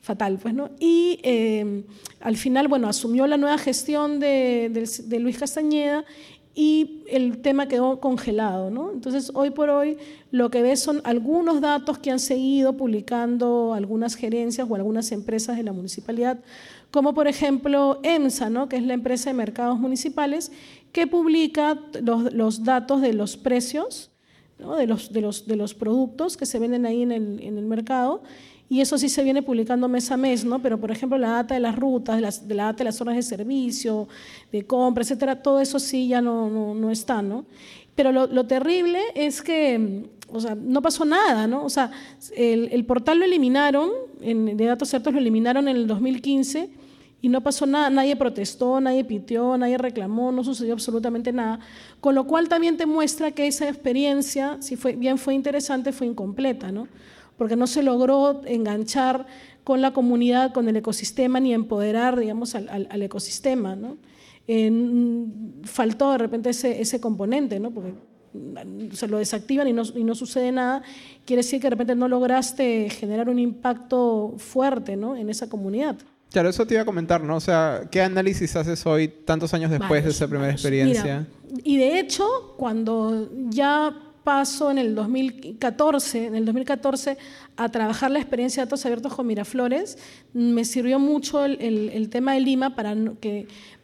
[0.00, 0.70] Fatal, pues, ¿no?
[0.78, 1.84] Y eh,
[2.20, 4.70] al final, bueno, asumió la nueva gestión de,
[5.04, 6.04] de, Luis Castañeda
[6.60, 8.90] y el tema quedó congelado, ¿no?
[8.90, 9.96] Entonces, hoy por hoy,
[10.32, 15.56] lo que ves son algunos datos que han seguido publicando algunas gerencias o algunas empresas
[15.56, 16.40] de la municipalidad
[16.90, 18.68] como por ejemplo EMSA, ¿no?
[18.68, 20.50] que es la empresa de mercados municipales,
[20.90, 21.78] que publica
[22.32, 24.10] los, datos de los precios
[24.58, 27.66] de, los, de, los, de, los, productos que se venden ahí en el, en el,
[27.66, 28.22] mercado.
[28.70, 30.60] Y eso sí se viene publicando mes a mes, ¿no?
[30.60, 33.16] pero por ejemplo la data de las rutas, de, de la data de las zonas
[33.16, 34.08] de servicio,
[34.52, 37.22] de compra, etcétera, todo eso sí ya no, no, no está.
[37.22, 37.46] ¿no?
[37.94, 41.64] Pero lo, lo terrible es que o sea, no pasó nada, ¿no?
[41.64, 41.90] O sea,
[42.36, 46.68] el, el portal lo eliminaron, en, de datos ciertos lo eliminaron en el 2015
[47.20, 51.58] y no pasó nada, nadie protestó, nadie pitió, nadie reclamó, no sucedió absolutamente nada,
[52.00, 56.06] con lo cual también te muestra que esa experiencia, si fue, bien fue interesante, fue
[56.06, 56.88] incompleta, ¿no?
[57.38, 59.26] Porque no se logró enganchar
[59.64, 63.96] con la comunidad, con el ecosistema, ni empoderar, digamos, al, al, ecosistema, ¿no?
[65.64, 67.70] faltó de repente ese, ese componente, ¿no?
[67.70, 67.92] Porque
[68.92, 70.82] se lo desactivan y no, y no, sucede nada,
[71.24, 75.16] quiere decir que de repente no lograste generar un impacto fuerte ¿no?
[75.16, 75.96] en esa comunidad.
[76.30, 77.36] Claro, eso te iba a comentar, ¿no?
[77.36, 81.26] O sea, ¿qué análisis haces hoy, tantos años después de esa primera experiencia?
[81.64, 87.16] y de hecho, cuando ya paso en el 2014, en el 2014
[87.56, 89.98] a trabajar la experiencia de datos abiertos con Miraflores,
[90.32, 92.94] me sirvió mucho el, tema de Lima para,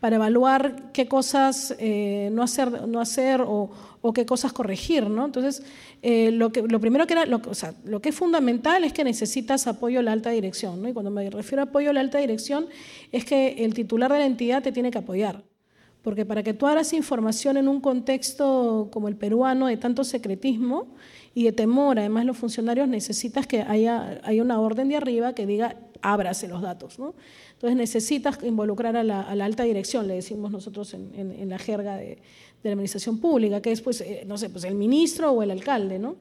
[0.02, 3.70] evaluar qué cosas eh, no hacer, no hacer o,
[4.14, 5.24] qué cosas corregir, ¿no?
[5.24, 5.62] Entonces,
[6.02, 9.66] eh, lo, que, primero que era, o sea, lo que es fundamental es que necesitas
[9.66, 10.88] apoyo a la alta dirección, ¿no?
[10.88, 12.66] Y cuando me refiero a apoyo a la alta dirección,
[13.12, 15.42] es que el titular de la entidad te tiene que apoyar.
[16.04, 20.94] Porque para que tú hagas información en un contexto como el peruano de tanto secretismo
[21.34, 25.46] y de temor, además los funcionarios necesitas que haya, haya una orden de arriba que
[25.46, 26.98] diga ábrase los datos.
[26.98, 27.14] ¿no?
[27.54, 32.18] Entonces necesitas involucrar a la, alta dirección, le decimos nosotros en la jerga de,
[32.64, 35.98] la administración pública, que es, pues, eh, no sé, pues el ministro o el alcalde,
[35.98, 36.16] ¿no?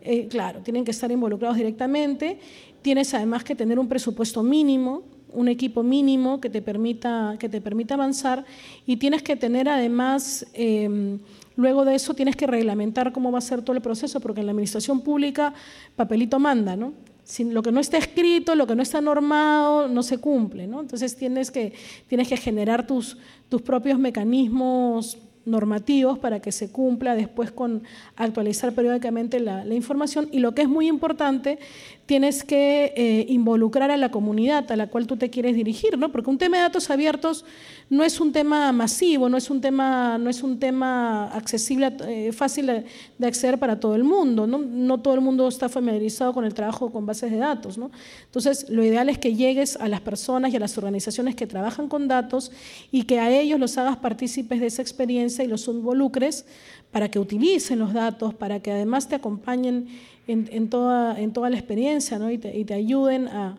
[0.00, 2.38] Eh, claro, tienen que estar involucrados directamente.
[2.82, 5.02] Tienes además que tener un presupuesto mínimo,
[5.34, 8.44] un equipo mínimo que te permita, que te permita avanzar
[8.86, 11.18] y tienes que tener además, em,
[11.56, 14.46] luego de eso tienes que reglamentar cómo va a ser todo el proceso, porque en
[14.46, 15.52] la administración pública
[15.96, 16.92] papelito manda, ¿no?
[17.38, 20.82] lo que no está escrito, lo que no está normado, no se cumple, ¿no?
[20.82, 21.72] Entonces tienes que,
[22.06, 23.16] tienes que generar tus,
[23.48, 25.16] tus propios mecanismos
[25.46, 27.82] normativos para que se cumpla después con
[28.16, 31.58] actualizar periódicamente la, información y lo que es muy importante,
[32.06, 36.12] tienes que eh, involucrar a la comunidad a la cual tú te quieres dirigir, ¿no?
[36.12, 37.44] porque un tema de datos abiertos
[37.90, 42.32] no es un tema masivo, no es un tema, no es un tema accesible, eh,
[42.32, 44.58] fácil de, acceder para todo el mundo, ¿no?
[44.58, 47.78] no todo el mundo está familiarizado con el trabajo con bases de datos.
[47.78, 47.90] ¿no?
[48.26, 51.88] Entonces, lo ideal es que llegues a las personas y a las organizaciones que trabajan
[51.88, 52.52] con datos
[52.92, 56.44] y que a ellos los hagas partícipes de esa experiencia y los involucres
[56.92, 59.88] para que utilicen los datos, para que además te acompañen
[60.28, 62.30] en, toda, en toda la experiencia ¿no?
[62.30, 63.58] y, te, ayuden a,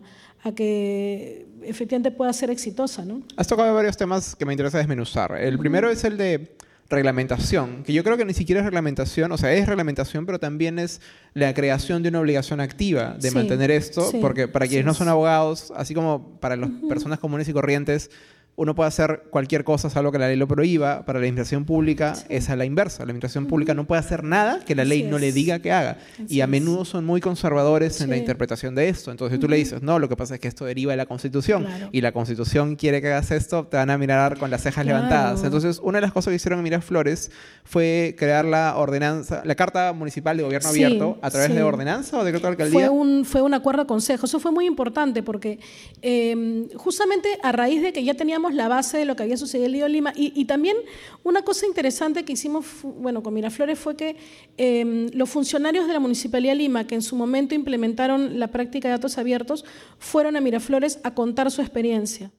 [0.54, 3.04] que efectivamente pueda ser exitosa.
[3.04, 3.22] ¿no?
[3.36, 5.36] Has tocado varios temas que me interesa desmenuzar.
[5.38, 6.56] El primero es el de
[6.88, 10.78] reglamentación, que yo creo que ni siquiera es reglamentación, o sea, es reglamentación, pero también
[10.78, 11.00] es
[11.34, 15.72] la creación de una obligación activa de mantener esto, porque para quienes no son abogados,
[15.76, 18.10] así como para las personas comunes y corrientes,
[18.56, 21.04] uno puede hacer cualquier cosa, salvo que la ley lo prohíba.
[21.04, 23.04] Para la administración pública es a la inversa.
[23.04, 25.98] La administración pública no puede hacer nada que la ley no le diga que haga.
[26.28, 29.10] y a menudo son muy conservadores en la interpretación de esto.
[29.10, 31.66] Entonces tú le dices, no, lo que pasa es que esto deriva de la Constitución.
[31.92, 35.44] Y la Constitución quiere que hagas esto, te van a mirar con las cejas levantadas.
[35.44, 37.30] Entonces, una de las cosas que hicieron en Miraflores
[37.64, 42.24] fue crear la ordenanza, la Carta Municipal de Gobierno Abierto, a través de ordenanza o
[42.24, 42.80] decreto de alcaldía.
[42.80, 44.24] Fue un, fue un acuerdo de consejo.
[44.24, 45.58] Eso fue muy importante porque
[46.00, 49.86] eh, justamente a raíz de que ya teníamos la base de lo que había sucedido
[49.86, 50.12] en Lima.
[50.16, 50.76] Y, también
[51.24, 54.16] una cosa interesante que hicimos, bueno, con Miraflores fue que
[54.56, 58.88] em, los funcionarios de la Municipalidad de Lima, que en su momento implementaron la práctica
[58.88, 59.64] de datos abiertos,
[59.98, 62.30] fueron a Miraflores a contar su experiencia.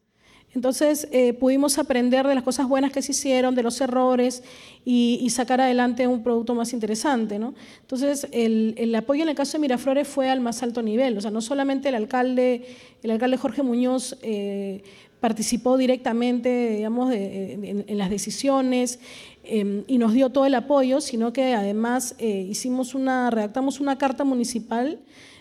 [0.57, 4.43] Entonces eh, pudimos aprender de las cosas buenas que se hicieron, de los errores
[4.83, 7.37] y, sacar adelante un producto más interesante.
[7.37, 7.53] ¿no?
[7.81, 11.15] Entonces el, apoyo en el caso de Miraflores fue al más alto nivel.
[11.17, 12.65] O sea, no solamente el alcalde,
[13.03, 14.81] el alcalde Jorge Muñoz eh,
[15.19, 18.99] participó directamente, digamos, en, las decisiones
[19.43, 23.97] em, y nos dio todo el apoyo, sino que además eh, hicimos una, redactamos una
[23.97, 24.99] carta municipal,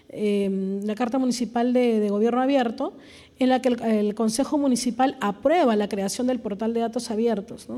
[0.08, 2.94] em, la carta municipal de, gobierno abierto,
[3.38, 7.68] en la que el, Consejo Municipal aprueba la creación del portal de datos abiertos.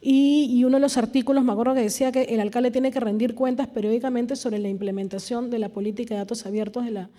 [0.00, 3.00] Y, y, uno de los artículos, me acuerdo que decía que el alcalde tiene que
[3.00, 7.10] rendir cuentas periódicamente sobre la implementación de la política de datos abiertos de la,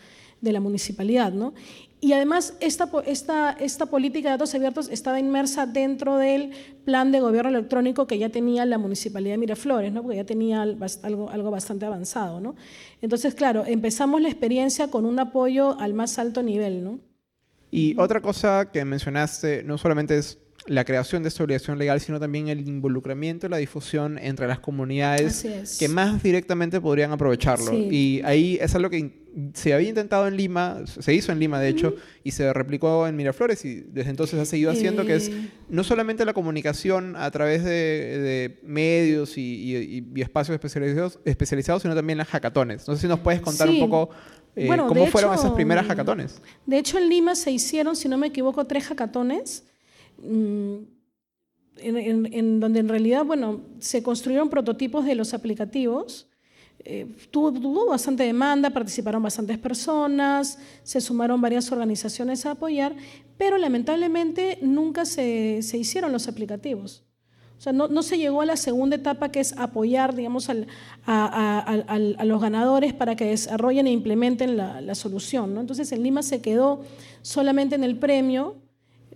[0.42, 1.34] de la municipalidad.
[1.34, 1.54] ¿no?
[2.00, 6.52] Y además, esta, esta, esta política de datos abiertos estaba inmersa dentro del
[6.86, 10.04] plan de gobierno electrónico que ya tenía la municipalidad de Miraflores, ¿no?
[10.04, 12.40] porque ya tenía algo, algo bastante avanzado.
[12.40, 12.56] ¿no?
[13.02, 16.84] Entonces, claro, empezamos la experiencia con un apoyo al más alto nivel.
[16.84, 17.00] ¿no?
[17.72, 22.20] Y otra cosa que mencionaste, no solamente es la creación de esta obligación legal, sino
[22.20, 25.46] también el involucramiento y la difusión entre las comunidades
[25.80, 27.74] que más directamente podrían aprovecharlo.
[27.74, 31.70] Y ahí es algo que se había intentado en Lima, se hizo en Lima de
[31.70, 35.32] hecho, y se replicó en Miraflores y desde entonces ha seguido haciendo, que es
[35.70, 42.28] no solamente la comunicación a través de, medios y, espacios especializados, especializados, sino también las
[42.28, 42.88] hackatones.
[42.88, 44.10] No sé si nos puedes contar un poco
[44.56, 46.42] eh, cómo fueron esas primeras hackatones.
[46.66, 49.66] De hecho, en Lima se hicieron, si no me equivoco, tres hackatones.
[50.18, 50.78] Mm,
[51.80, 56.27] en, donde en realidad, bueno, se construyeron prototipos de los aplicativos
[56.90, 62.96] eh, tuvo, bastante demanda, participaron bastantes personas, se sumaron varias organizaciones a apoyar,
[63.38, 67.04] pero lamentablemente nunca se, se hicieron los aplicativos.
[67.58, 70.68] O sea, no, no, se llegó a la segunda etapa que es apoyar, digamos, al,
[71.06, 75.56] a, a, los ganadores para que desarrollen e implementen la, la solución.
[75.56, 75.60] ¿no?
[75.60, 76.86] Entonces, en Lima se quedó
[77.22, 78.56] solamente en el premio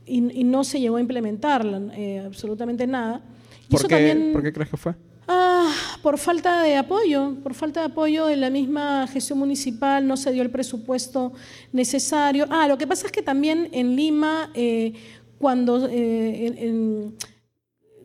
[0.05, 3.21] y, y no se llegó a implementar eh, absolutamente nada.
[3.69, 4.93] ¿Por, qué, ¿Por qué crees que fue?
[5.27, 10.17] Ah, por falta de apoyo, por falta de apoyo en la misma gestión municipal, no
[10.17, 11.33] se dio el presupuesto
[11.71, 12.45] necesario.
[12.49, 14.93] Ah, lo que pasa es que también en Lima, eh,
[15.37, 17.11] cuando, eh,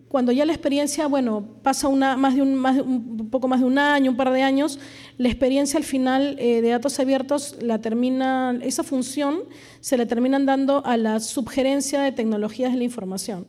[0.09, 3.67] cuando ya la experiencia, bueno, pasa una, más de un, más un poco más de
[3.67, 4.79] un año, un par de años,
[5.19, 9.41] la experiencia al final eh, de datos abiertos, la termina, esa función
[9.81, 13.49] se le terminan dando a la subgerencia de tecnologías de la información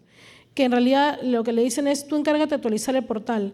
[0.58, 3.54] que en realidad lo que le dicen es tú encárgate de actualizar el portal,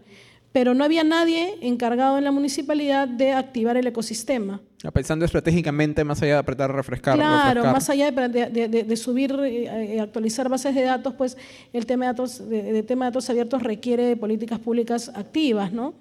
[0.52, 4.62] pero no había nadie encargado en la municipalidad de activar el ecosistema.
[4.94, 7.16] Pensando estratégicamente, más allá de apretar, refrescar.
[7.16, 11.36] Claro, más allá de, subir y eh, actualizar bases de datos, pues
[11.74, 15.92] el tema de, datos, de, tema de datos abiertos requiere políticas públicas activas, ¿no?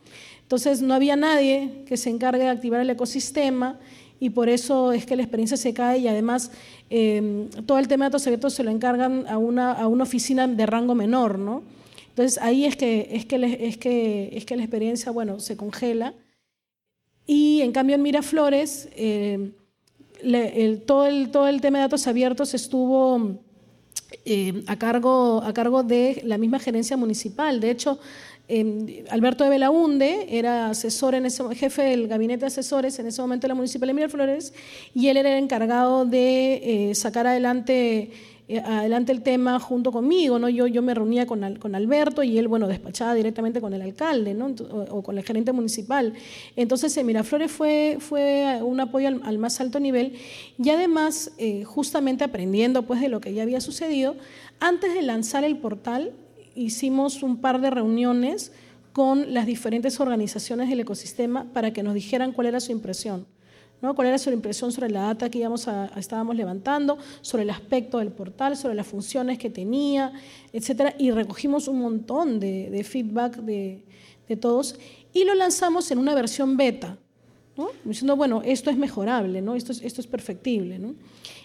[0.44, 3.78] Entonces no había nadie que se encargue de activar el ecosistema
[4.24, 6.50] y por eso es que la experiencia se cae y además
[6.90, 10.48] em, todo el tema de datos abiertos se lo encargan a una, a una oficina
[10.48, 11.62] de rango menor, ¿no?
[12.08, 13.36] Entonces ahí es que, es que,
[13.68, 16.14] es que, es que la experiencia, bueno, se congela.
[17.28, 19.52] Y en cambio en Miraflores, eh,
[20.86, 23.42] todo, el, todo el tema de datos abiertos estuvo
[24.24, 27.60] eh, a, cargo, a cargo de la misma gerencia municipal.
[27.60, 28.00] De hecho,
[28.48, 33.22] eh, Alberto de Belaunde era asesor en ese, jefe del gabinete de asesores en ese
[33.22, 34.54] momento de la Municipalidad de Miraflores
[34.94, 38.12] y él era el encargado de eh, sacar adelante
[38.50, 40.50] eh, adelante el tema junto conmigo, ¿no?
[40.50, 44.34] Yo, yo me reunía con, con Alberto y él, bueno, despachaba directamente con el alcalde,
[44.34, 44.54] ¿no?
[44.90, 46.14] O, con el gerente municipal.
[46.58, 50.14] Entonces, en Miraflores fue, fue un apoyo al, más alto nivel
[50.62, 54.18] y además, eh, justamente aprendiendo pues de lo que ya había sucedido,
[54.60, 56.12] antes de lanzar el portal,
[56.56, 58.52] hicimos un par de reuniones
[58.92, 63.26] con las diferentes organizaciones del ecosistema para que nos dijeran cuál era su impresión
[63.94, 68.14] cuál era su impresión sobre la data que íbamos estábamos levantando, sobre el aspecto del
[68.14, 70.14] portal, sobre las funciones que tenía,
[70.54, 73.84] etcétera, y recogimos un montón de, feedback de,
[74.40, 74.76] todos
[75.14, 76.98] y lo lanzamos en una versión beta,
[77.84, 79.54] diciendo, bueno, esto es mejorable, ¿no?
[79.54, 80.80] esto, es, esto es perfectible.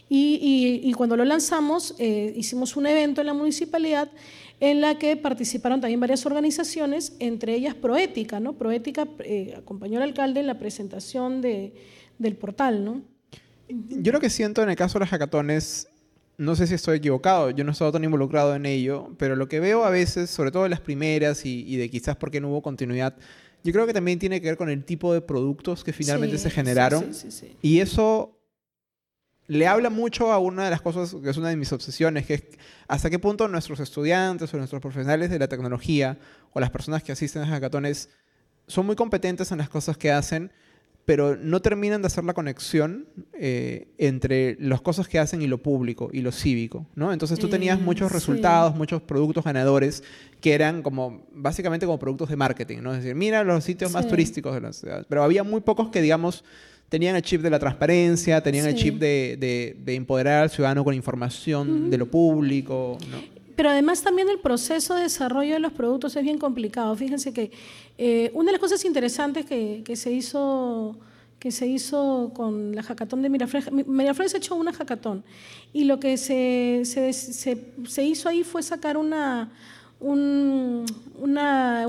[0.08, 4.08] Y, cuando lo lanzamos, eh, hicimos un evento en la municipalidad
[4.60, 8.40] en la que participaron también varias organizaciones, entre ellas Proética.
[8.40, 8.54] ¿no?
[8.54, 11.74] Proética eh, acompañó al alcalde en la presentación de,
[12.18, 13.02] del portal, ¿no?
[13.68, 15.88] Yo lo que siento en el caso de las hackatones,
[16.38, 19.46] no sé si estoy equivocado, yo no he estado tan involucrado en ello, pero lo
[19.46, 22.62] que veo a veces, sobre todo en las primeras y, de quizás porque no hubo
[22.62, 23.14] continuidad,
[23.62, 26.48] yo creo que también tiene que ver con el tipo de productos que finalmente se
[26.48, 27.12] generaron.
[27.12, 28.37] Sí, sí, y eso
[29.48, 32.34] le habla mucho a una de las cosas que es una de mis obsesiones, que
[32.34, 32.42] es
[32.86, 36.18] hasta qué punto nuestros estudiantes o nuestros profesionales de la tecnología
[36.52, 38.10] o las personas que asisten a hackatones
[38.66, 40.52] son muy competentes en las cosas que hacen,
[41.06, 45.56] pero no terminan de hacer la conexión eh, entre las cosas que hacen y lo
[45.56, 47.14] público y lo cívico, ¿no?
[47.14, 50.04] Entonces tú tenías muchos resultados, muchos productos ganadores
[50.42, 52.92] que eran como, básicamente como productos de marketing, ¿no?
[52.92, 56.02] Es decir, mira los sitios más turísticos de la ciudad, pero había muy pocos que,
[56.02, 56.44] digamos,
[56.88, 60.94] tenían el chip de la transparencia, tenían el chip de, de, empoderar al ciudadano con
[60.94, 63.38] información de lo público, ¿no?
[63.58, 66.94] Pero además también el proceso de desarrollo de los productos es bien complicado.
[66.94, 67.50] Fíjense que
[67.98, 70.96] eh, una de las cosas interesantes que, se hizo
[71.40, 73.72] que se hizo con la hackathon de Miraflores.
[73.72, 75.24] Miraflores hecho una hackathon
[75.72, 79.50] y lo que se, se, se, hizo ahí fue sacar una,
[79.98, 80.57] un, un,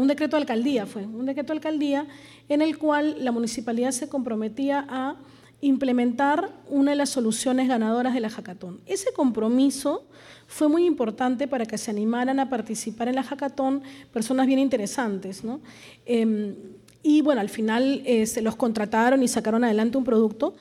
[0.09, 2.05] decreto de alcaldía, fue un decreto de alcaldía
[2.49, 5.15] en el cual la municipalidad se comprometía a
[5.61, 8.79] implementar una de las soluciones ganadoras de la hackathon.
[8.85, 10.07] Ese compromiso
[10.47, 15.43] fue muy importante para que se animaran a participar en la hackathon personas bien interesantes.
[15.43, 15.59] ¿no?
[16.05, 16.55] Em,
[17.03, 20.55] y bueno, al final eh, se los contrataron y sacaron adelante un producto.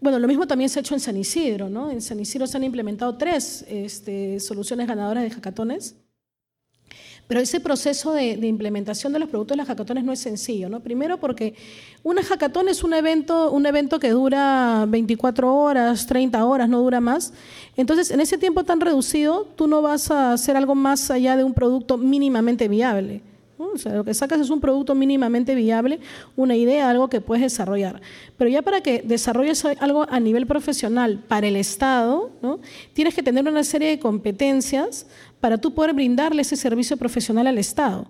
[0.00, 1.68] Bueno, lo mismo también se ha hecho en San Isidro.
[1.68, 1.90] ¿no?
[1.90, 5.96] En San Isidro se han implementado tres este, soluciones ganadoras de hackatones.
[7.28, 10.80] Pero ese proceso de, implementación de los productos de las hackatones no es sencillo, ¿no?
[10.80, 11.54] Primero porque
[12.02, 17.00] una hackathon es un evento, un evento que dura 24 horas, 30 horas, no dura
[17.00, 17.32] más.
[17.76, 21.44] Entonces, en ese tiempo tan reducido, tú no vas a hacer algo más allá de
[21.44, 23.22] un producto mínimamente viable.
[23.84, 26.00] Lo que sacas es un producto mínimamente viable,
[26.36, 28.00] una idea, algo que puedes desarrollar.
[28.36, 32.30] Pero ya para que desarrolles algo a nivel profesional para el Estado,
[32.92, 35.06] tienes que tener una serie de competencias
[35.40, 38.06] para tú poder brindarle ese servicio profesional al Estado.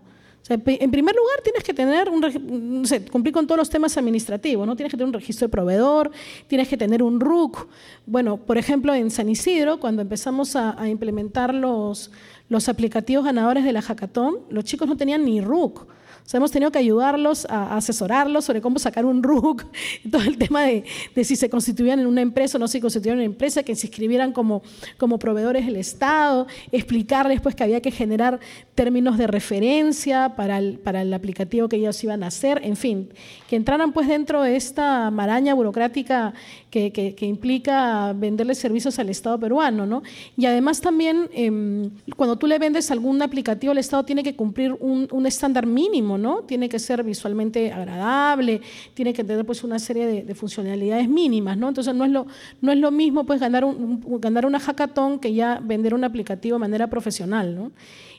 [0.48, 4.74] en primer lugar, tienes que tener un, cumplir con todos los temas administrativos, ¿no?
[4.74, 6.10] Tienes que tener un registro de proveedor,
[6.48, 7.68] tienes que tener un RUC.
[8.06, 12.10] Bueno, por ejemplo, en San Isidro, cuando empezamos a implementar los,
[12.52, 15.86] los aplicativos ganadores de la hackathon, los chicos no tenían ni RUC.
[16.24, 19.64] O sea, hemos tenido que ayudarlos a asesorarlos sobre cómo sacar un RUC,
[20.10, 20.84] todo el tema de,
[21.24, 23.88] si se constituían en una empresa o no se constituían en una empresa, que se
[23.88, 24.62] inscribieran como,
[24.98, 28.38] como proveedores del Estado, explicarles pues que había que generar
[28.74, 33.08] términos de referencia para el, para el aplicativo que ellos iban a hacer, en fin,
[33.48, 36.34] que entraran pues dentro de esta maraña burocrática
[36.72, 40.02] que, implica venderle servicios al Estado peruano, ¿no?
[40.37, 44.74] Y además también, em, cuando tú le vendes algún aplicativo, el Estado tiene que cumplir
[44.80, 46.42] un, un estándar mínimo ¿no?
[46.42, 48.61] Tiene que ser visualmente agradable,
[48.94, 51.68] tiene que tener pues una serie de, funcionalidades mínimas, ¿no?
[51.68, 52.26] Entonces no es lo,
[52.61, 56.56] no es lo mismo pues ganar, un, ganar una hackathon que ya vender un aplicativo
[56.56, 57.72] de manera profesional, ¿no?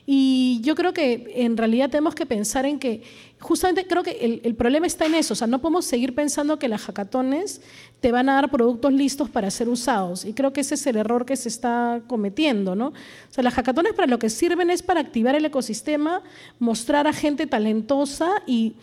[0.06, 3.02] Y yo creo que en realidad tenemos que pensar en que
[3.44, 6.66] justamente creo que el, problema está en eso, o sea, no podemos seguir pensando que
[6.66, 7.60] las hackatones
[8.00, 10.96] te van a dar productos listos para ser usados, y creo que ese es el
[10.96, 12.88] error que se está cometiendo, ¿no?
[12.88, 12.92] O
[13.28, 16.22] sea, las hackatones para lo que sirven es para activar el ecosistema,
[16.58, 18.76] mostrar a gente talentosa y,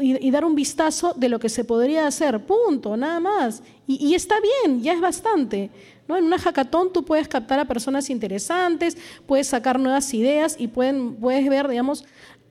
[0.00, 3.60] y, dar un vistazo de lo que se podría hacer, punto, nada más.
[3.88, 5.70] Y, está bien, ya es bastante.
[6.06, 6.16] ¿no?
[6.16, 11.16] En una hackathon tú puedes captar a personas interesantes, puedes sacar nuevas ideas y pueden,
[11.16, 12.04] puedes ver, digamos,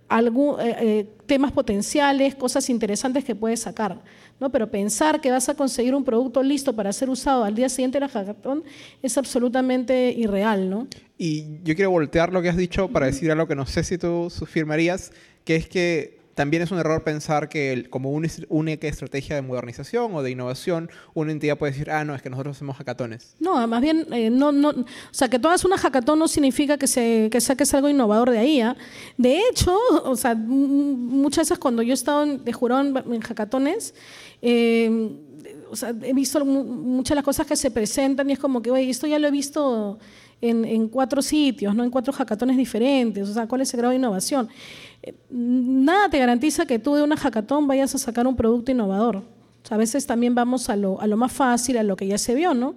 [0.10, 4.02] algún, eh, eh, temas potenciales, cosas interesantes que puedes sacar.
[4.40, 4.52] ¿no?
[4.52, 8.00] Pero pensar que vas a conseguir un producto listo para ser usado al día siguiente
[8.00, 8.64] de la hackathon
[9.02, 10.70] es absolutamente irreal.
[10.70, 10.88] ¿no?
[11.18, 13.98] Y yo quiero voltear lo que has dicho para decir algo que no sé si
[13.98, 15.12] tú firmarías,
[15.46, 20.14] que es que también es un error pensar que como una única estrategia de modernización
[20.16, 23.36] o de innovación, una entidad puede decir, ah, no, es que nosotros hacemos hackatones.
[23.40, 26.88] No, más bien, eh, no, no, o sea, que todas una hackatón no significa que,
[26.88, 28.62] se, que saques algo innovador de ahí.
[28.62, 28.76] ¿ah?
[29.18, 33.94] De hecho, o sea, muchas veces cuando yo he estado de jurado en, hackatones,
[34.42, 35.12] eh,
[35.70, 38.72] o sea, he visto muchas de las cosas que se presentan y es como que,
[38.72, 40.00] oye, esto ya lo he visto
[40.42, 43.28] en, en, cuatro sitios, no en cuatro hackatones diferentes.
[43.28, 44.50] O sea, ¿cuál es el grado de innovación?
[45.30, 49.24] Nada te garantiza que tú de una hackathon vayas a sacar un producto innovador.
[49.70, 52.76] a veces también vamos a lo, más fácil, a lo que ya se vio, ¿no?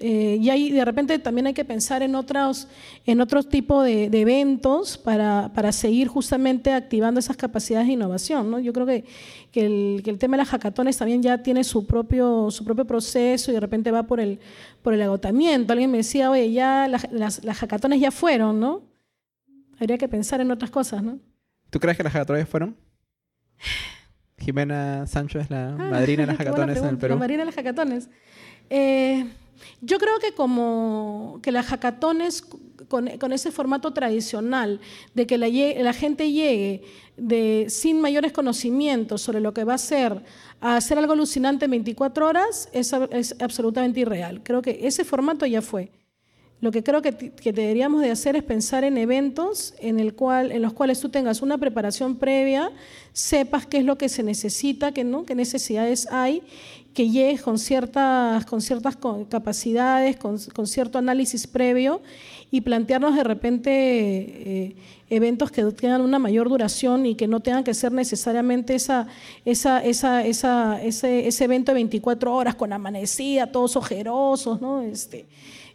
[0.00, 2.68] Eh, y ahí de repente también hay que pensar en otros,
[3.04, 8.50] en otro tipo de, eventos para, seguir justamente activando esas capacidades de innovación.
[8.50, 8.60] ¿no?
[8.60, 9.04] Yo creo que,
[9.54, 12.48] el, tema de las hackatones también ya tiene su propio,
[12.86, 14.38] proceso y de repente va por el,
[14.84, 15.72] agotamiento.
[15.72, 18.82] Alguien me decía, oye, ya las, las, las hackatones ya fueron, ¿no?
[19.80, 21.18] Habría que pensar en otras cosas, ¿no?
[21.70, 22.76] ¿Tú crees que las hackatones fueron?
[24.38, 27.14] Jimena Sancho es la ah, madrina de las hackatones en el Perú.
[27.14, 28.08] La madrina de las hackatones.
[28.70, 29.26] Eh,
[29.80, 32.44] yo creo que como que las hackatones
[32.88, 34.80] con, ese formato tradicional
[35.14, 36.82] de que la, gente llegue
[37.16, 40.24] de, sin mayores conocimientos sobre lo que va a ser
[40.60, 44.42] a hacer algo alucinante en 24 horas es, es absolutamente irreal.
[44.42, 45.90] Creo que ese formato ya fue.
[46.60, 50.60] Lo que creo que, deberíamos de hacer es pensar en eventos en, el cual, en
[50.60, 52.72] los cuales tú tengas una preparación previa,
[53.12, 55.24] sepas qué es lo que se necesita, qué, ¿no?
[55.24, 56.42] qué necesidades hay,
[56.94, 58.98] que llegues con ciertas, con ciertas
[59.28, 62.02] capacidades, con, cierto análisis previo
[62.50, 64.76] y plantearnos de repente eh,
[65.08, 69.06] eventos que tengan una mayor duración y que no tengan que ser necesariamente esa,
[69.44, 74.82] esa, esa, esa ese, ese, evento de 24 horas con amanecida, todos ojerosos, ¿no?
[74.82, 75.26] Este,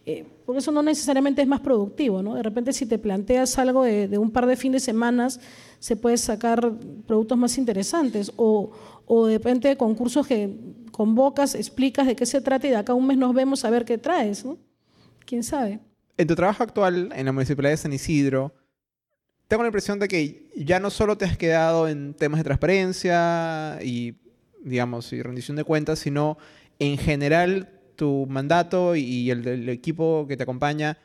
[0.05, 2.35] eh, porque eso no necesariamente es más productivo, ¿no?
[2.35, 5.39] De repente si te planteas algo de, un par de fines de semanas,
[5.79, 6.73] se puede sacar
[7.07, 8.71] productos más interesantes, o,
[9.05, 10.53] o de repente concursos que
[10.91, 13.85] convocas, explicas de qué se trata y de acá un mes nos vemos a ver
[13.85, 14.57] qué traes, ¿no?
[15.25, 15.79] ¿Quién sabe?
[16.17, 18.53] En tu trabajo actual en la Municipalidad de San Isidro,
[19.47, 23.79] tengo la impresión de que ya no solo te has quedado en temas de transparencia
[23.83, 24.15] y,
[24.63, 26.37] digamos, y rendición de cuentas, sino
[26.79, 30.97] en general tu mandato y el del equipo que te acompaña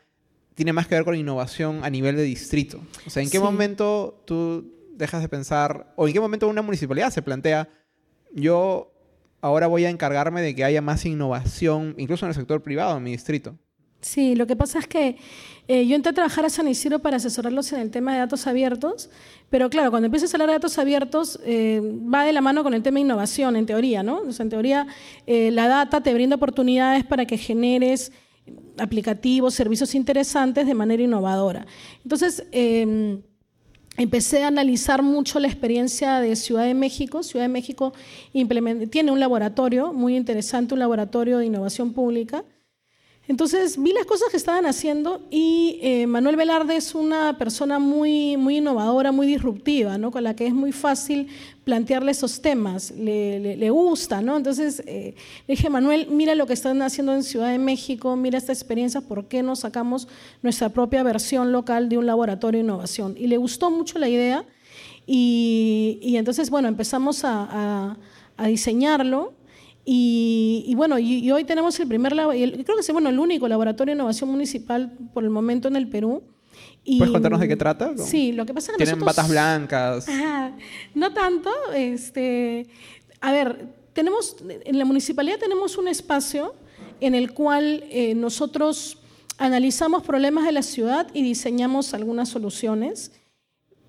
[0.55, 2.81] tiene más que ver con innovación a nivel de distrito.
[3.05, 7.11] O sea, ¿en qué momento tú dejas de pensar, o en qué momento una municipalidad
[7.11, 7.69] se plantea,
[8.33, 8.91] yo
[9.39, 13.03] ahora voy a encargarme de que haya más innovación, incluso en el sector privado, en
[13.03, 13.55] mi distrito?
[14.01, 15.17] Sí, lo que pasa es que
[15.67, 18.47] eh, yo entré a trabajar a San Isidro para asesorarlos en el tema de datos
[18.47, 19.09] abiertos,
[19.49, 22.73] pero claro, cuando empiezas a hablar de datos abiertos eh, va de la mano con
[22.73, 24.21] el tema de innovación, en teoría, ¿no?
[24.21, 24.87] O sea, en teoría
[25.27, 28.11] eh, la data te brinda oportunidades para que generes
[28.77, 31.67] aplicativos, servicios interesantes de manera innovadora.
[32.03, 33.21] Entonces, em,
[33.97, 37.21] empecé a analizar mucho la experiencia de Ciudad de México.
[37.21, 37.93] Ciudad de México
[38.89, 42.43] tiene un laboratorio muy interesante, un laboratorio de innovación pública,
[43.29, 48.37] entonces vi las cosas que estaban haciendo y eh, Manuel Velarde es una persona muy,
[48.37, 50.09] muy innovadora, muy disruptiva, ¿no?
[50.09, 51.27] con la que es muy fácil
[51.63, 54.23] plantearle esos temas, le, gusta.
[54.23, 54.35] ¿no?
[54.35, 55.13] Entonces eh,
[55.45, 59.01] le dije, Manuel, mira lo que están haciendo en Ciudad de México, mira esta experiencia,
[59.01, 60.07] ¿por qué no sacamos
[60.41, 63.13] nuestra propia versión local de un laboratorio de innovación?
[63.15, 64.43] Y le gustó mucho la idea
[65.05, 67.95] y, entonces, bueno, empezamos a
[68.47, 69.33] diseñarlo
[69.85, 73.97] y, bueno, y, hoy tenemos el primer, creo que es bueno, el único laboratorio de
[73.97, 76.23] innovación municipal por el momento en el Perú.
[76.85, 77.97] ¿Puedes contarnos de qué trata?
[77.97, 80.07] Sí, lo que pasa es que Tienen batas blancas.
[80.93, 81.49] no tanto.
[81.75, 82.67] Este,
[83.21, 86.53] a ver, tenemos, en la municipalidad tenemos un espacio
[87.01, 88.97] en el cual eh, nosotros
[89.37, 93.11] analizamos problemas de la ciudad y diseñamos algunas soluciones,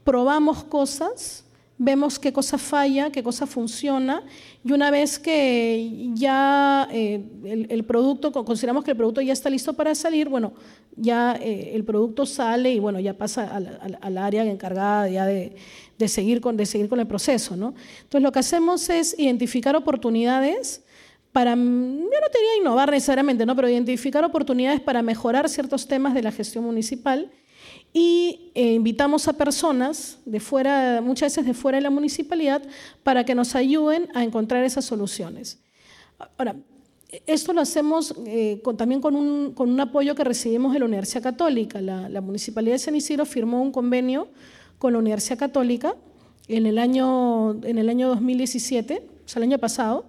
[0.05, 1.45] probamos cosas
[1.83, 4.23] vemos qué cosa falla, qué cosa funciona,
[4.63, 9.73] y una vez que ya eh, el, producto, consideramos que el producto ya está listo
[9.73, 10.53] para salir, bueno,
[10.95, 15.57] ya eh, el producto sale y bueno, ya pasa al, área encargada ya de,
[16.07, 17.57] seguir con, de seguir con el proceso.
[17.57, 17.73] ¿no?
[18.03, 20.85] Entonces lo que hacemos es identificar oportunidades
[21.33, 23.57] para, yo no tenía innovar necesariamente, ¿no?
[23.57, 27.31] pero identificar oportunidades para mejorar ciertos temas de la gestión municipal
[27.93, 32.63] y eh, invitamos a personas de fuera, muchas veces de fuera de la municipalidad,
[33.03, 35.61] para que nos ayuden a encontrar esas soluciones.
[36.39, 36.57] Ahora,
[37.27, 41.81] esto lo hacemos eh, también con un, apoyo que recibimos de la Universidad Católica.
[41.81, 44.29] La, Municipalidad de San Isidro firmó un convenio
[44.79, 45.97] con la Universidad Católica
[46.47, 50.07] en el año, en el año 2017, o sea, el año pasado,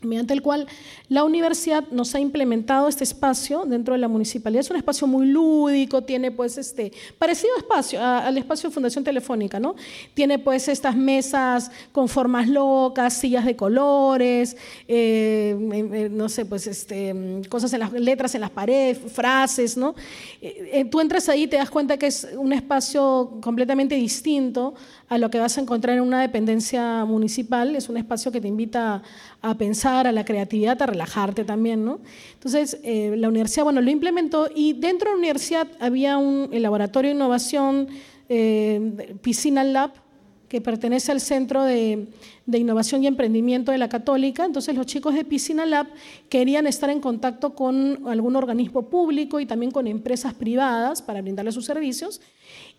[0.00, 0.66] mediante el cual
[1.08, 4.60] la universidad nos ha implementado este espacio dentro de la municipalidad.
[4.60, 9.58] Es un espacio muy lúdico, tiene pues este, parecido espacio al espacio de Fundación Telefónica,
[9.58, 9.74] ¿no?
[10.14, 16.66] Tiene pues estas mesas con formas locas, sillas de colores, eh, eh, no sé, pues
[16.66, 19.94] este, cosas en las letras en las paredes, frases, ¿no?
[20.40, 24.74] Eh, tú entras ahí y te das cuenta que es un espacio completamente distinto
[25.08, 27.74] a lo que vas a encontrar en una dependencia municipal.
[27.74, 29.02] Es un espacio que te invita
[29.40, 31.84] a pensar, a la creatividad, a relajarte también.
[31.84, 32.00] ¿no?
[32.34, 37.10] Entonces, eh, la universidad, bueno, lo implementó y dentro de la universidad había un laboratorio
[37.10, 37.88] de innovación,
[38.28, 39.92] eh, Piscina Lab,
[40.48, 42.08] que pertenece al Centro de,
[42.46, 44.46] de, Innovación y Emprendimiento de la Católica.
[44.46, 45.88] Entonces los chicos de Piscina Lab
[46.30, 51.54] querían estar en contacto con algún organismo público y también con empresas privadas para brindarles
[51.54, 52.22] sus servicios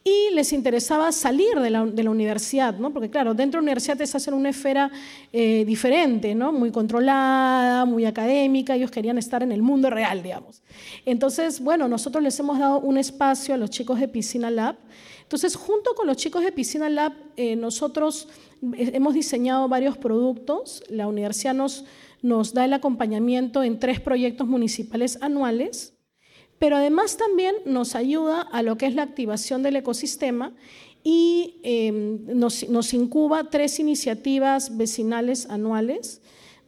[0.03, 2.91] y les interesaba salir de la, universidad, ¿no?
[2.91, 4.89] porque claro, dentro de la universidad es hacer una esfera
[5.33, 6.53] eh, diferente, ¿no?
[6.53, 10.61] muy controlada, muy académica, ellos querían estar en el mundo real, digamos.
[11.05, 14.77] Entonces, bueno, nosotros les hemos dado un espacio a los chicos de Piscina Lab.
[15.23, 18.29] Entonces, junto con los chicos de Piscina Lab, eh, nosotros
[18.77, 20.81] eh, hemos diseñado varios productos.
[20.89, 25.98] La universidad nos da el acompañamiento en tres proyectos municipales anuales
[26.59, 30.53] pero además también nos ayuda a lo que es la activación del ecosistema
[31.03, 36.21] y em, nos, incuba tres iniciativas vecinales anuales.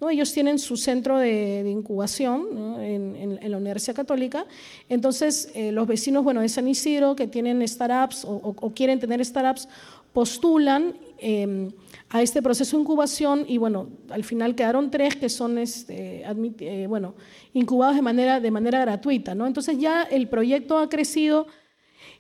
[0.10, 4.48] Ellos tienen su centro de, incubación en, la Universidad Católica.
[4.90, 9.68] Entonces, eh, los vecinos bueno, de San Isidro que tienen startups o, quieren tener startups
[10.12, 11.72] postulan em,
[12.10, 16.88] a este proceso de incubación y bueno, al final quedaron tres que son este, eh,
[16.88, 17.16] bueno,
[17.54, 19.34] incubados de manera, de manera gratuita.
[19.36, 19.48] ¿no?
[19.48, 21.48] Entonces ya el proyecto ha crecido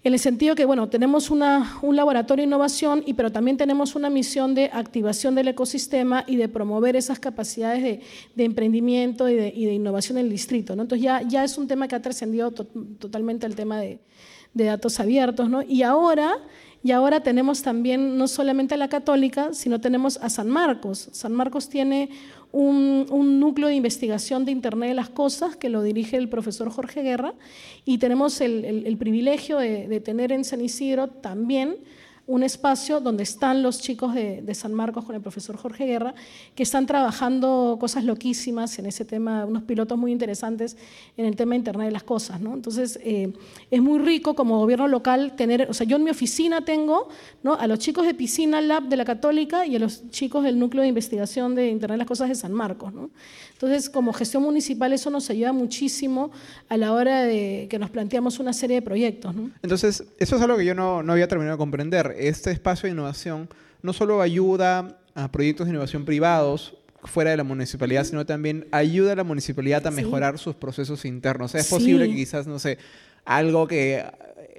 [0.03, 3.95] en el sentido que bueno, tenemos una, un laboratorio de innovación, y, pero también tenemos
[3.95, 8.01] una misión de activación del ecosistema y de promover esas capacidades de,
[8.35, 10.75] de emprendimiento y de, innovación en el distrito.
[10.75, 10.83] ¿no?
[10.83, 13.99] Entonces ya, ya es un tema que ha trascendido totalmente el tema de,
[14.53, 15.49] de datos abiertos.
[15.49, 15.61] ¿no?
[15.61, 16.37] Y ahora
[16.83, 21.09] y ahora tenemos también no solamente a la católica, sino tenemos a San Marcos.
[21.11, 22.09] San Marcos tiene
[22.51, 27.01] un, núcleo de investigación de Internet de las Cosas que lo dirige el profesor Jorge
[27.01, 27.33] Guerra
[27.85, 31.77] y tenemos el, privilegio de, de, tener en San Isidro también
[32.31, 36.13] un espacio donde están los chicos de, San Marcos con el profesor Jorge Guerra,
[36.55, 40.77] que están trabajando cosas loquísimas en ese tema, unos pilotos muy interesantes
[41.17, 42.39] en el tema de Internet de las Cosas.
[42.39, 42.53] ¿no?
[42.53, 43.33] Entonces, eh,
[43.69, 47.09] es muy rico como gobierno local tener, o sea, yo en mi oficina tengo
[47.43, 47.55] ¿no?
[47.55, 50.83] a los chicos de Piscina Lab de la Católica y a los chicos del Núcleo
[50.83, 52.93] de Investigación de Internet de las Cosas de San Marcos.
[52.93, 53.09] ¿no?
[53.53, 56.31] Entonces, como gestión municipal, eso nos ayuda muchísimo
[56.69, 59.35] a la hora de que nos planteamos una serie de proyectos.
[59.35, 59.51] ¿no?
[59.61, 62.93] Entonces, eso es algo que yo no, no había terminado de comprender este espacio de
[62.93, 63.49] innovación
[63.81, 69.13] no solo ayuda a proyectos de innovación privados fuera de la municipalidad, sino también ayuda
[69.13, 71.55] a la municipalidad a mejorar sus procesos internos.
[71.55, 72.77] es posible que quizás, no sé,
[73.25, 74.05] algo que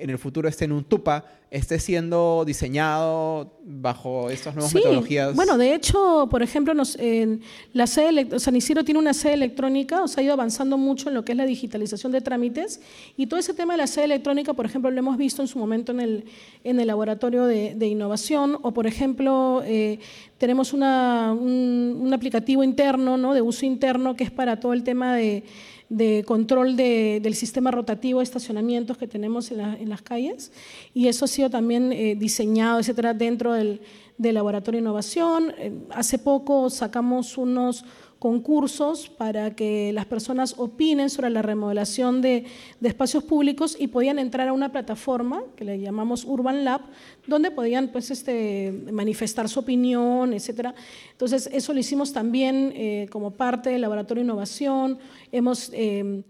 [0.03, 5.37] en el futuro esté en un tupa esté siendo diseñado bajo estas nuevas metodologías.
[5.37, 7.43] Bueno, de hecho, por ejemplo, nos, en
[7.75, 11.15] la sede San Isidro tiene una sede electrónica, o sea, ha ido avanzando mucho en
[11.15, 12.81] lo que es la digitalización de trámites
[13.19, 15.59] y todo ese tema de la sede electrónica, por ejemplo, lo hemos visto en su
[15.59, 16.25] momento en el,
[16.65, 19.99] en el laboratorio de, innovación o, por ejemplo, eh,
[20.39, 23.35] tenemos una, un, un, aplicativo interno, ¿no?
[23.35, 25.45] de uso interno, que es para todo el tema de
[25.93, 30.51] de control del sistema rotativo de estacionamientos que tenemos en, las calles
[30.95, 33.83] y eso ha sido también eh, diseñado, etcétera, dentro del,
[34.17, 35.53] laboratorio de innovación.
[35.59, 37.85] Eh, hace poco sacamos unos
[38.23, 42.45] concursos para que las personas opinen sobre la remodelación de,
[42.81, 46.83] espacios públicos y podían entrar a una plataforma que le llamamos Urban Lab,
[47.27, 50.69] donde podían pues, este, manifestar su opinión, etc.
[51.11, 55.01] Entonces, eso lo hicimos también eh, como parte del laboratorio de innovación.
[55.33, 56.23] Hemos, eh,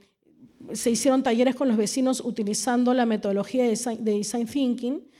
[0.72, 5.11] se hicieron talleres con los vecinos utilizando la metodología de design thinking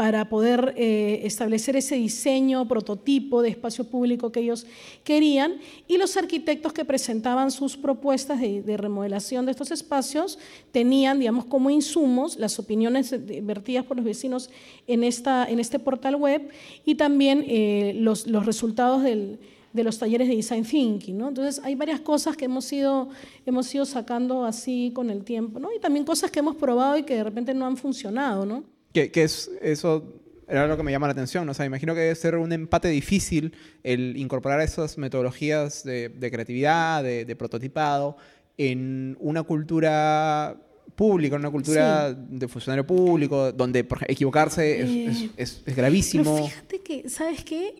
[0.00, 4.64] para poder eh, establecer ese diseño, prototipo de espacio público que ellos
[5.04, 10.38] querían, y los arquitectos que presentaban sus propuestas de, remodelación de estos espacios
[10.72, 14.48] tenían, digamos, como insumos las opiniones vertidas por los vecinos
[14.86, 16.48] en, esta, en este portal web
[16.86, 19.38] y también eh, los, los, resultados del,
[19.74, 21.28] de los talleres de design thinking, ¿no?
[21.28, 23.10] Entonces hay varias cosas que hemos ido,
[23.44, 25.68] hemos ido sacando así con el tiempo, ¿no?
[25.76, 28.79] Y también cosas que hemos probado y que de repente no han funcionado, ¿no?
[28.92, 31.48] Que, es, eso era lo que me llama la atención.
[31.48, 37.02] O sea, imagino que debe ser un empate difícil el incorporar esas metodologías de, creatividad,
[37.02, 38.16] de, prototipado,
[38.58, 40.56] en una cultura
[40.96, 46.34] pública, en una cultura de funcionario público, donde equivocarse eh, es, gravísimo.
[46.34, 47.74] Pero fíjate que, ¿sabes qué?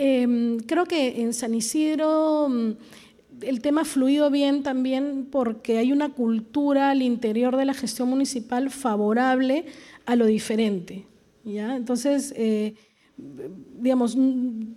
[0.00, 2.72] Em, creo que en San Isidro mm,
[3.42, 8.08] el tema ha fluido bien también porque hay una cultura al interior de la gestión
[8.08, 9.66] municipal favorable
[10.06, 11.06] a lo diferente.
[11.44, 11.76] ¿ya?
[11.76, 12.74] Entonces, eh,
[13.16, 14.16] digamos,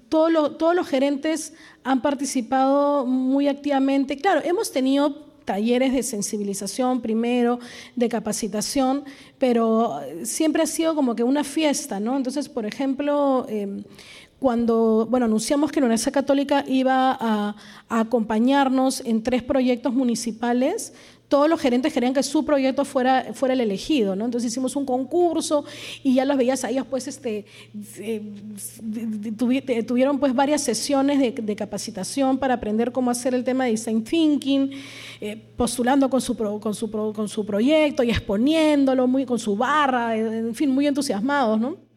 [0.10, 1.54] todos todos los gerentes
[1.84, 4.18] han participado muy activamente.
[4.18, 7.60] Claro, hemos tenido talleres de sensibilización primero,
[7.96, 9.04] de capacitación,
[9.38, 12.16] pero siempre ha sido como que una fiesta, ¿no?
[12.16, 13.84] Entonces, por ejemplo, eh,
[14.42, 17.56] cuando bueno, anunciamos que la Universidad Católica iba a,
[17.90, 20.94] acompañarnos en tres proyectos municipales,
[21.28, 24.26] todos los gerentes querían que su proyecto fuera, fuera el elegido, ¿no?
[24.26, 25.64] Entonces hicimos un concurso
[26.02, 27.46] y ya los veías a ellos, pues, este,
[29.86, 34.72] tuvieron pues varias sesiones de, capacitación para aprender cómo hacer el tema de design thinking,
[35.22, 40.18] eh, postulando con su, con, su, con su proyecto y exponiéndolo muy, con su barra,
[40.18, 41.91] en fin, muy entusiasmados, ¿no?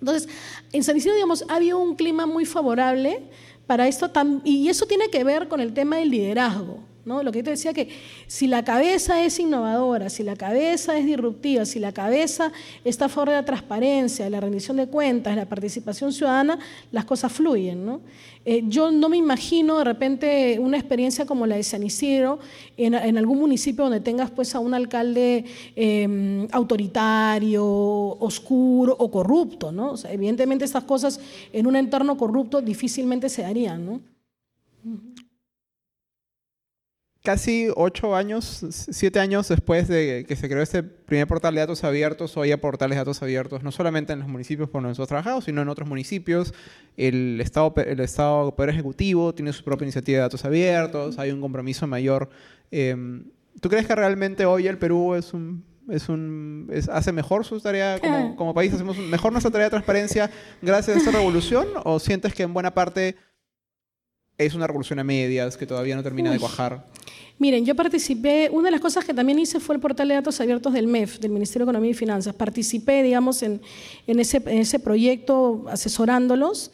[0.00, 0.28] Entonces,
[0.72, 3.22] en San Isidro, digamos, ha habido un clima muy favorable
[3.66, 4.10] para esto,
[4.44, 6.89] y eso tiene que ver con el tema del liderazgo.
[7.04, 7.22] ¿No?
[7.22, 7.88] Lo que yo te decía que
[8.26, 12.52] si la cabeza es innovadora, si la cabeza es disruptiva, si la cabeza
[12.84, 16.58] está a favor de la transparencia, de la rendición de cuentas, de la participación ciudadana,
[16.92, 18.00] las cosas fluyen.
[18.44, 22.38] Eh, yo no me imagino de repente una experiencia como la de San Isidro
[22.76, 25.44] en, algún municipio donde tengas pues a un alcalde
[25.76, 29.70] em, autoritario, oscuro o corrupto.
[30.08, 31.20] evidentemente estas cosas
[31.52, 34.00] en un entorno corrupto difícilmente se darían.
[37.22, 41.84] Casi ocho años, siete años después de que se creó este primer portal de datos
[41.84, 45.44] abiertos, hoy hay portales de datos abiertos, no solamente en los municipios por nosotros trabajamos,
[45.44, 46.54] sino en otros municipios.
[46.96, 51.40] El Estado, el Estado Poder Ejecutivo tiene su propia iniciativa de datos abiertos, hay un
[51.40, 52.30] compromiso mayor.
[52.70, 53.24] Em,
[53.60, 57.98] ¿Tú crees que realmente hoy el Perú es un es un hace mejor su tarea
[58.00, 60.30] como, como país, hacemos mejor nuestra tarea de transparencia
[60.62, 63.16] gracias a esta revolución o sientes que en buena parte
[64.46, 66.84] es una revolución a medias que todavía no termina de cuajar?
[67.38, 70.40] Miren, yo participé, una de las cosas que también hice fue el portal de datos
[70.40, 72.34] abiertos del MEF, del Ministerio de Economía y Finanzas.
[72.34, 73.60] Participé, digamos, en,
[74.06, 76.70] ese, ese, proyecto asesorándolos.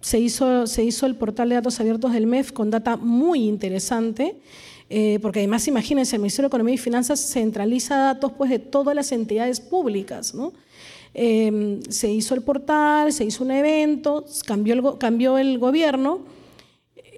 [0.00, 4.36] Se hizo, se hizo el portal de datos abiertos del MEF con data muy interesante.
[4.90, 8.94] Eh, porque además, imagínense, el Ministerio de Economía y Finanzas centraliza datos pues, de todas
[8.94, 10.34] las entidades públicas.
[10.34, 10.52] ¿no?
[11.14, 16.20] Eh, se hizo el portal, se hizo un evento, cambió el, cambió el gobierno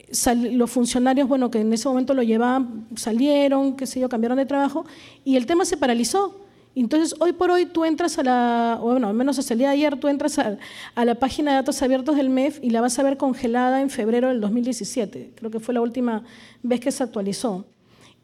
[0.08, 4.46] los funcionarios, bueno, que en ese momento lo llevaban, salieron, qué sé yo, cambiaron de
[4.46, 4.84] trabajo
[5.24, 6.40] y el tema se paralizó.
[6.76, 9.74] Entonces, hoy por hoy tú entras a la, bueno, al menos hasta el día de
[9.74, 13.04] ayer, tú entras a, la página de datos abiertos del MEF y la vas a
[13.04, 15.34] ver congelada en febrero del 2017.
[15.36, 16.24] Creo que fue la última
[16.62, 17.66] vez que se actualizó.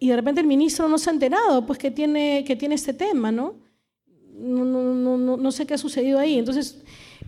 [0.01, 2.93] Y de repente el ministro no se ha enterado, pues, que tiene, que tiene este
[2.93, 3.55] tema, ¿no?
[4.35, 6.39] No, no, no, no sé qué ha sucedido ahí.
[6.39, 6.83] Entonces,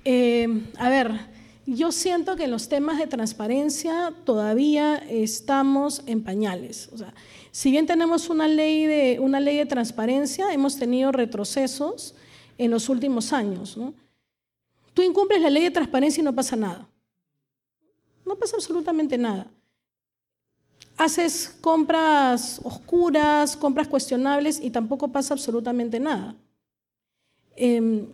[0.05, 1.32] eh, a ver,
[1.75, 6.91] yo siento que en los temas de transparencia todavía estamos en pañales.
[6.93, 7.15] O sea,
[7.51, 12.15] si bien tenemos una ley de, una ley de transparencia, hemos tenido retrocesos
[12.59, 13.79] en los últimos años.
[14.95, 16.89] Tú incumples la ley de transparencia y no pasa nada.
[18.25, 19.47] No pasa absolutamente nada.
[20.97, 26.35] Haces compras oscuras, compras cuestionables y tampoco pasa absolutamente nada.
[27.57, 28.07] Em,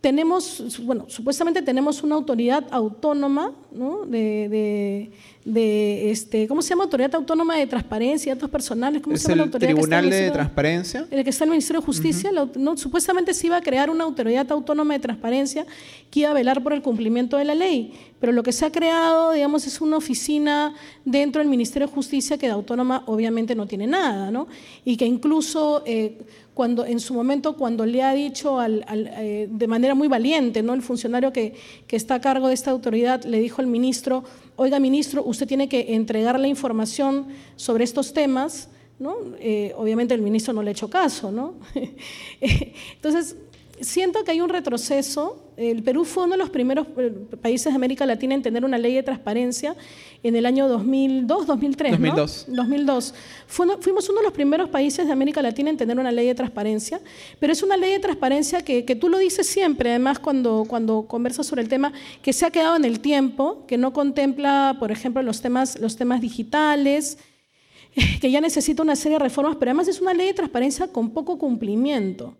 [0.00, 4.04] tenemos, bueno, supuestamente tenemos una autoridad autónoma, ¿no?
[4.06, 5.10] de,
[5.44, 6.84] de, este, ¿cómo se llama?
[6.84, 9.02] Autoridad Autónoma de Transparencia Datos Personales.
[9.02, 11.06] ¿Cómo se llama la autoridad Tribunal de Transparencia.
[11.10, 12.30] El que está en el Ministerio de Justicia.
[12.56, 12.76] ¿no?
[12.76, 15.66] Supuestamente se iba a crear una autoridad autónoma de transparencia
[16.12, 17.92] que iba a velar por el cumplimiento de la ley.
[18.20, 20.74] Pero lo que se ha creado, digamos, es una oficina
[21.04, 24.46] dentro del Ministerio de Justicia que de autónoma obviamente no tiene nada, ¿no?
[24.84, 25.82] Y que incluso...
[25.86, 26.18] Eh,
[26.58, 30.74] cuando en su momento cuando le ha dicho eh, de manera muy valiente, ¿no?
[30.74, 31.54] el funcionario que,
[31.88, 34.24] está a cargo de esta autoridad le dijo al ministro,
[34.56, 39.14] oiga ministro, usted tiene que entregar la información sobre estos temas, ¿no?
[39.38, 41.30] Eh, obviamente el ministro no le ha hecho caso.
[41.30, 41.54] ¿no?
[42.40, 43.36] Entonces,
[43.80, 45.44] siento que hay un retroceso.
[45.56, 47.10] El Perú fue uno de los primeros eh,
[47.40, 49.74] países de América Latina en tener una ley de transparencia
[50.22, 51.92] en el año 2002, 2003.
[51.92, 52.46] 2002.
[52.48, 52.56] ¿no?
[52.56, 53.14] 2002.
[53.46, 57.00] fuimos uno de los primeros países de América Latina en tener una ley de transparencia,
[57.40, 61.06] pero es una ley de transparencia que, que tú lo dices siempre, además cuando, cuando
[61.06, 64.92] conversas sobre el tema, que se ha quedado en el tiempo, que no contempla, por
[64.92, 67.18] ejemplo, los temas, los temas digitales,
[68.20, 71.10] que ya necesita una serie de reformas, pero además es una ley de transparencia con
[71.10, 72.36] poco cumplimiento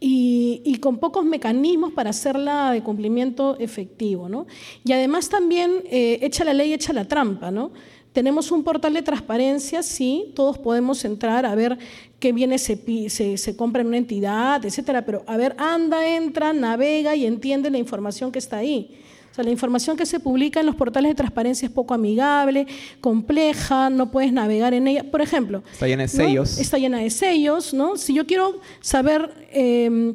[0.00, 4.28] y, con pocos mecanismos para hacerla de cumplimiento efectivo.
[4.28, 4.46] ¿no?
[4.84, 7.50] Y además también eh, echa la ley, echa la trampa.
[7.50, 7.70] ¿no?
[8.12, 11.78] Tenemos un portal de transparencia, sí, todos podemos entrar a ver
[12.18, 16.52] qué bienes se, se, se compra en una entidad, etcétera, pero a ver, anda, entra,
[16.52, 18.98] navega y entiende la información que está ahí.
[19.30, 22.66] O sea, la información que se publica en los portales de transparencia es poco amigable,
[23.00, 25.04] compleja, no puedes navegar en ella.
[25.08, 26.58] Por ejemplo, está llena de sellos.
[26.58, 27.96] Está llena de sellos, ¿no?
[27.96, 30.14] Si yo quiero saber em,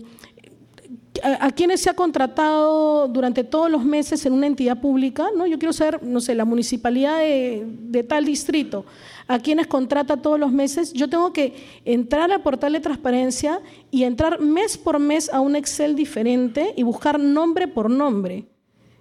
[1.24, 5.48] a, quiénes se ha contratado durante todos los meses en una entidad pública, ¿no?
[5.48, 8.86] Yo quiero saber, no sé, la municipalidad de, de tal distrito,
[9.28, 11.54] a quienes contrata todos los meses, yo tengo que
[11.86, 13.62] entrar al portal de transparencia
[13.92, 18.46] y entrar mes por mes a un Excel diferente y buscar nombre por nombre.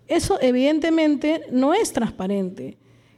[0.08, 2.76] Eso evidentemente no es transparente.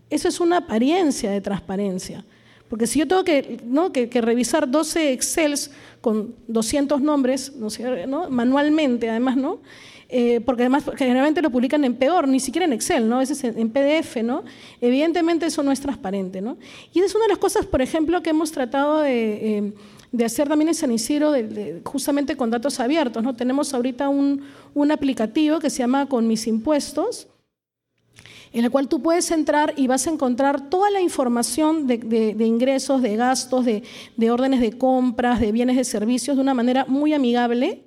[0.08, 2.24] Eso es una apariencia de transparencia.
[2.68, 3.92] Porque si yo tengo que, ¿no?
[3.92, 5.70] que, revisar 12 Excels
[6.00, 8.30] con 200 nombres, ¿no?
[8.30, 9.60] manualmente además, ¿no?
[10.08, 13.20] Eh, porque además generalmente lo publican en peor, ni siquiera en Excel, ¿no?
[13.20, 14.44] es en PDF, ¿no?
[14.80, 16.58] Evidentemente eso no es transparente, ¿no?
[16.92, 19.58] Y es una de las cosas, por ejemplo, que hemos tratado de...
[19.58, 19.72] Eh,
[20.16, 21.32] de hacer también en San Isidro
[21.84, 23.22] justamente con datos abiertos.
[23.22, 23.36] ¿no?
[23.36, 24.42] Tenemos ahorita un,
[24.90, 27.28] aplicativo que se llama Con mis impuestos,
[28.52, 33.02] en el cual tú puedes entrar y vas a encontrar toda la información de, ingresos,
[33.02, 37.82] de gastos, de, órdenes de compras, de bienes de servicios de una manera muy amigable,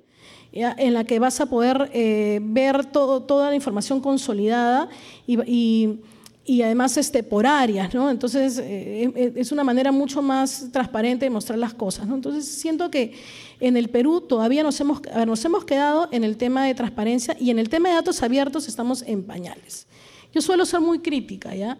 [0.52, 4.88] en la que vas a poder eh, ver toda la información consolidada
[5.26, 6.00] y
[6.46, 8.10] además este, por áreas, ¿no?
[8.10, 12.14] Entonces eh, es una manera mucho más transparente de mostrar las cosas, ¿no?
[12.14, 13.14] Entonces siento que
[13.60, 17.50] en el Perú todavía nos hemos, nos hemos quedado en el tema de transparencia y
[17.50, 19.86] en el tema de datos abiertos estamos en pañales.
[20.32, 21.78] Yo suelo ser muy crítica, ¿ya?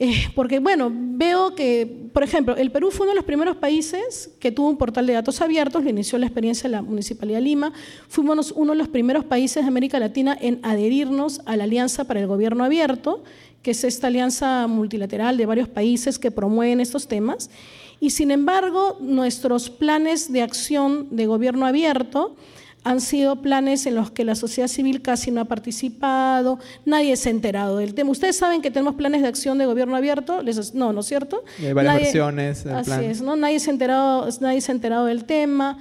[0.00, 4.30] Eh, porque, bueno, veo que, por ejemplo, el Perú fue uno de los primeros países
[4.40, 7.44] que tuvo un portal de datos abiertos, lo inició la experiencia en la Municipalidad de
[7.44, 7.72] Lima,
[8.08, 12.18] fuimos uno de los primeros países de América Latina en adherirnos a la Alianza para
[12.20, 13.22] el Gobierno Abierto,
[13.64, 17.50] que es esta alianza multilateral de varios países que promueven estos temas.
[17.98, 22.36] Y sin embargo, nuestros planes de acción de gobierno abierto
[22.84, 27.30] han sido planes en los que la sociedad civil casi no ha participado, nadie se
[27.30, 28.10] ha enterado del tema.
[28.10, 30.42] Ustedes saben que tenemos planes de acción de gobierno abierto,
[30.74, 31.42] no, ¿no es cierto?
[31.58, 32.66] hay varias versiones.
[32.66, 33.34] así es, ¿no?
[33.34, 35.78] Nadie se, ha enterado, nadie se ha enterado del tema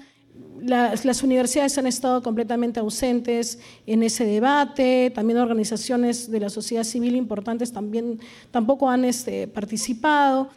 [0.66, 7.16] las, universidades han estado completamente ausentes en ese debate, también organizaciones de la sociedad civil
[7.16, 8.20] importantes también
[8.51, 10.49] tampoco han este, participado.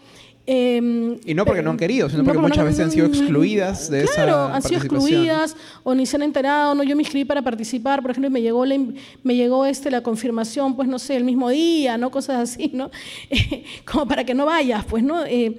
[0.48, 4.04] Em, y no porque no han querido, sino porque muchas veces han sido excluidas de
[4.04, 6.72] claro, esa han sido excluidas o ni se han enterado.
[6.76, 8.78] No, yo me inscribí para participar, por ejemplo, y me llegó la,
[9.24, 12.92] me llegó este la confirmación, pues no sé, el mismo día, no cosas así, no,
[13.90, 15.24] como para que no vayas, pues no.
[15.24, 15.59] Eh,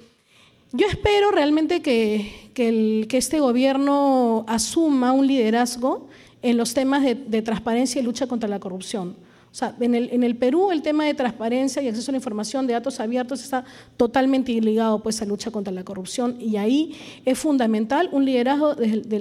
[0.73, 6.07] yo espero realmente que, que, este gobierno asuma un liderazgo
[6.41, 9.15] en los temas de, transparencia y lucha contra la corrupción.
[9.49, 12.73] O sea, en el, Perú el tema de transparencia y acceso a la información de
[12.73, 13.63] datos abiertos está
[13.95, 16.93] totalmente ligado pues, a lucha contra la corrupción y ahí
[17.25, 18.75] es fundamental un liderazgo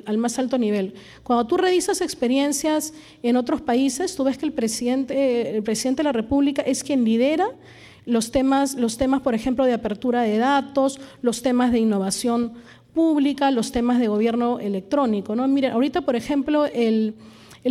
[0.05, 0.95] al más alto nivel.
[1.23, 2.93] Cuando tú revisas experiencias
[3.23, 7.05] en otros países, tú ves que el presidente, el presidente de la República es quien
[7.05, 7.49] lidera
[8.07, 12.55] los temas, los temas, por ejemplo, de apertura de datos, los temas de innovación
[12.95, 15.37] pública, los temas de gobierno electrónico.
[15.37, 15.47] ¿no?
[15.49, 17.15] Miren, ahorita, por ejemplo, el,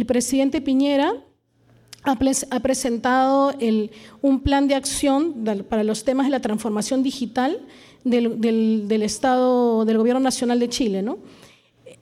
[0.06, 1.14] presidente Piñera
[2.04, 3.54] ha, presentado
[4.22, 7.66] un plan de acción para los temas de la transformación digital
[8.04, 11.02] del, Estado, del Gobierno Nacional de Chile.
[11.02, 11.18] ¿no?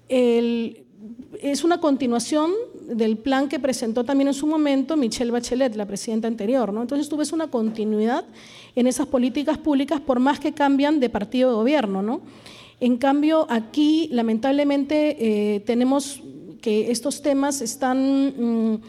[0.09, 2.51] es una continuación
[2.87, 6.71] del plan que presentó también en su momento Michelle Bachelet, la presidenta anterior.
[6.73, 6.81] ¿no?
[6.81, 8.25] Entonces tú ves una continuidad
[8.75, 12.01] en esas políticas públicas por más que cambian de partido de gobierno.
[12.01, 12.21] ¿no?
[12.79, 15.17] En cambio, aquí lamentablemente
[15.55, 16.21] eh, tenemos
[16.61, 18.81] que estos temas están, mm,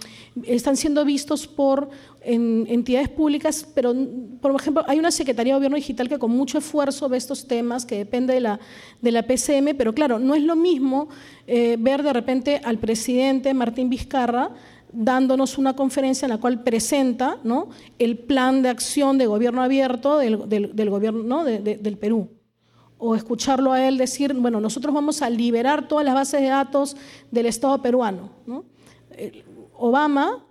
[0.45, 1.91] están siendo vistos por
[2.25, 3.95] entidades públicas, pero
[4.41, 7.85] por ejemplo hay una Secretaría de Gobierno Digital que con mucho esfuerzo ve estos temas,
[7.85, 8.61] que depende de la,
[9.01, 11.09] de la PCM, pero claro, no es lo mismo
[11.47, 14.51] eh, ver de repente al presidente Martín Vizcarra
[14.93, 17.69] dándonos una conferencia en la cual presenta ¿no?
[17.99, 21.45] el plan de acción de gobierno abierto del, del, gobierno ¿no?
[21.45, 22.31] del Perú
[22.97, 26.97] o escucharlo a él decir, bueno, nosotros vamos a liberar todas las bases de datos
[27.31, 28.31] del Estado peruano.
[29.75, 30.45] Obama,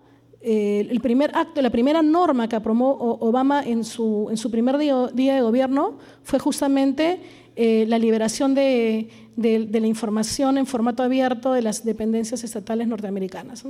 [0.46, 4.78] eh, el primer acto, la primera norma que aprobó Obama en su, en su primer
[4.78, 7.22] día, de gobierno fue justamente
[7.56, 13.64] eh, la liberación de, la información en formato abierto de las dependencias estatales norteamericanas.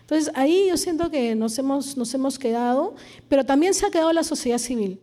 [0.00, 2.94] Entonces, ahí yo siento que nos hemos, nos hemos quedado,
[3.28, 5.02] pero también se ha quedado la sociedad civil.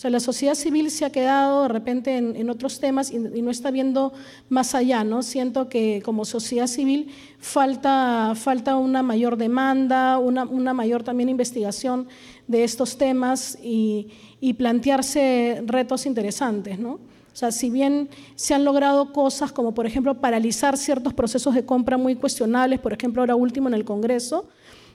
[0.00, 3.50] O sea, la sociedad civil se ha quedado de repente en, otros temas y, no
[3.50, 4.14] está viendo
[4.48, 5.22] más allá, ¿no?
[5.22, 12.08] Siento que como sociedad civil falta, falta una mayor demanda, una, una mayor también investigación
[12.46, 14.08] de estos temas y,
[14.40, 16.92] y plantearse retos interesantes, ¿no?
[16.92, 21.66] O sea, si bien se han logrado cosas como, por ejemplo, paralizar ciertos procesos de
[21.66, 24.48] compra muy cuestionables, por ejemplo, ahora último en el Congreso,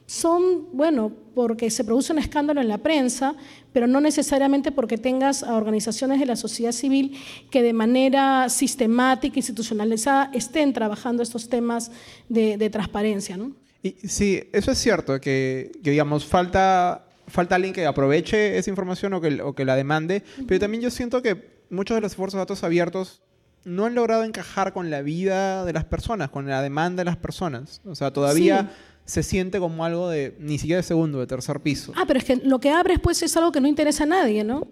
[0.06, 3.36] son, bueno, porque se produce un escándalo en la prensa,
[3.74, 7.18] pero no necesariamente porque tengas a organizaciones de la sociedad civil
[7.49, 11.91] que de manera sistemática, institucionalizada, estén trabajando estos temas
[12.30, 13.36] de, transparencia.
[13.36, 13.51] ¿no?
[13.82, 19.22] Y, sí, eso es cierto, que, digamos, falta, falta alguien que aproveche esa información o
[19.22, 22.41] que, o que la demande, pero también yo siento que muchos de los esfuerzos de
[22.41, 23.22] datos abiertos
[23.66, 27.18] no han logrado encajar con la vida de las personas, con la demanda de las
[27.18, 27.82] personas.
[27.86, 28.72] O sea, todavía
[29.05, 31.91] se siente como algo de ni siquiera de segundo, de tercer piso.
[31.95, 34.43] Ah, pero es que lo que abres pues es algo que no interesa a nadie,
[34.43, 34.68] ¿no?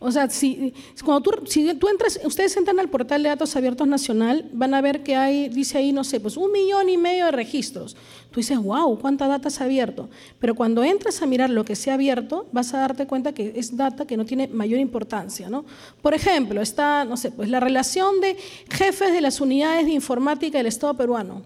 [0.00, 0.72] O sea, si,
[1.04, 4.80] cuando tú, si tú entras, ustedes entran al portal de datos abiertos nacional, van a
[4.80, 7.96] ver que hay, dice ahí, no sé, pues un millón y medio de registros.
[8.30, 10.08] Tú dices, wow, cuánta data se ha abierto.
[10.38, 13.54] Pero cuando entras a mirar lo que se ha abierto, vas a darte cuenta que
[13.56, 15.64] es data que no tiene mayor importancia, ¿no?
[16.00, 18.36] Por ejemplo, está, no sé, pues la relación de
[18.70, 21.42] jefes de las unidades de informática del Estado peruano.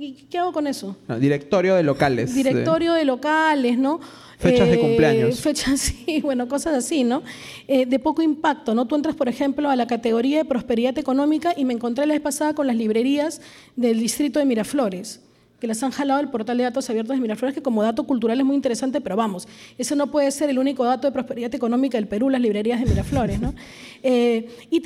[0.00, 0.96] ¿Y qué hago con eso?
[1.18, 2.32] directorio de locales.
[2.32, 3.98] Directorio de, locales, ¿no?
[4.38, 5.40] Fechas de eh, cumpleaños.
[5.40, 7.22] Fechas, sí, bueno, cosas así, ¿no?
[7.66, 8.86] Eh, de poco impacto, ¿no?
[8.86, 12.22] Tú entras, por ejemplo, a la categoría de prosperidad económica y me encontré la vez
[12.22, 13.40] pasada con las librerías
[13.76, 15.20] del distrito de Miraflores
[15.58, 18.38] que las han jalado el portal de datos abiertos de Miraflores, que como dato cultural
[18.38, 21.98] es muy interesante, pero vamos, eso no puede ser el único dato de prosperidad económica
[21.98, 23.40] del Perú, las librerías de Miraflores.
[23.40, 23.54] ¿no?
[24.00, 24.80] Eh, y,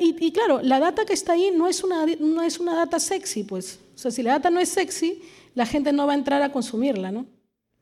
[0.00, 3.44] y, claro, la data que está ahí no es, una, no es una data sexy,
[3.44, 3.78] pues.
[3.94, 5.22] O sea, si la data no es sexy,
[5.54, 7.26] la gente no va a entrar a consumirla, ¿no?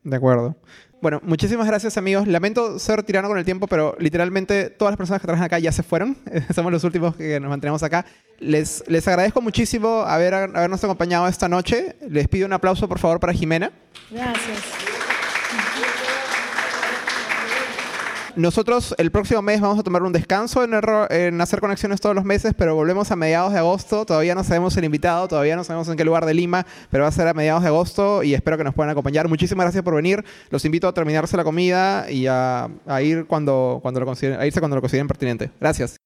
[0.03, 0.57] De acuerdo.
[1.05, 2.27] Bueno, muchísimas gracias amigos.
[2.27, 5.71] Lamento ser tirano con el tiempo, pero literalmente todas las personas que trabajan acá ya
[5.71, 6.17] se fueron.
[6.55, 8.07] Somos los últimos que nos mantenemos acá.
[8.39, 11.95] Les, les agradezco muchísimo haber, habernos acompañado esta noche.
[12.09, 13.71] Les pido un aplauso por favor para Jimena.
[14.11, 14.94] Gracias.
[18.37, 22.53] Nosotros el próximo mes vamos a tomar un descanso en, hacer conexiones todos los meses,
[22.57, 24.05] pero volvemos a mediados de agosto.
[24.05, 27.09] Todavía no sabemos el invitado, todavía no sabemos en qué lugar de Lima, pero va
[27.09, 29.29] a ser a mediados de agosto y espero que nos puedan acompañar.
[29.29, 30.25] Muchísimas gracias por venir.
[30.51, 32.69] Los invito a terminarse la comida y a,
[33.03, 35.51] ir cuando, cuando lo consideren, a irse cuando lo consideren pertinente.
[35.61, 36.04] Gracias.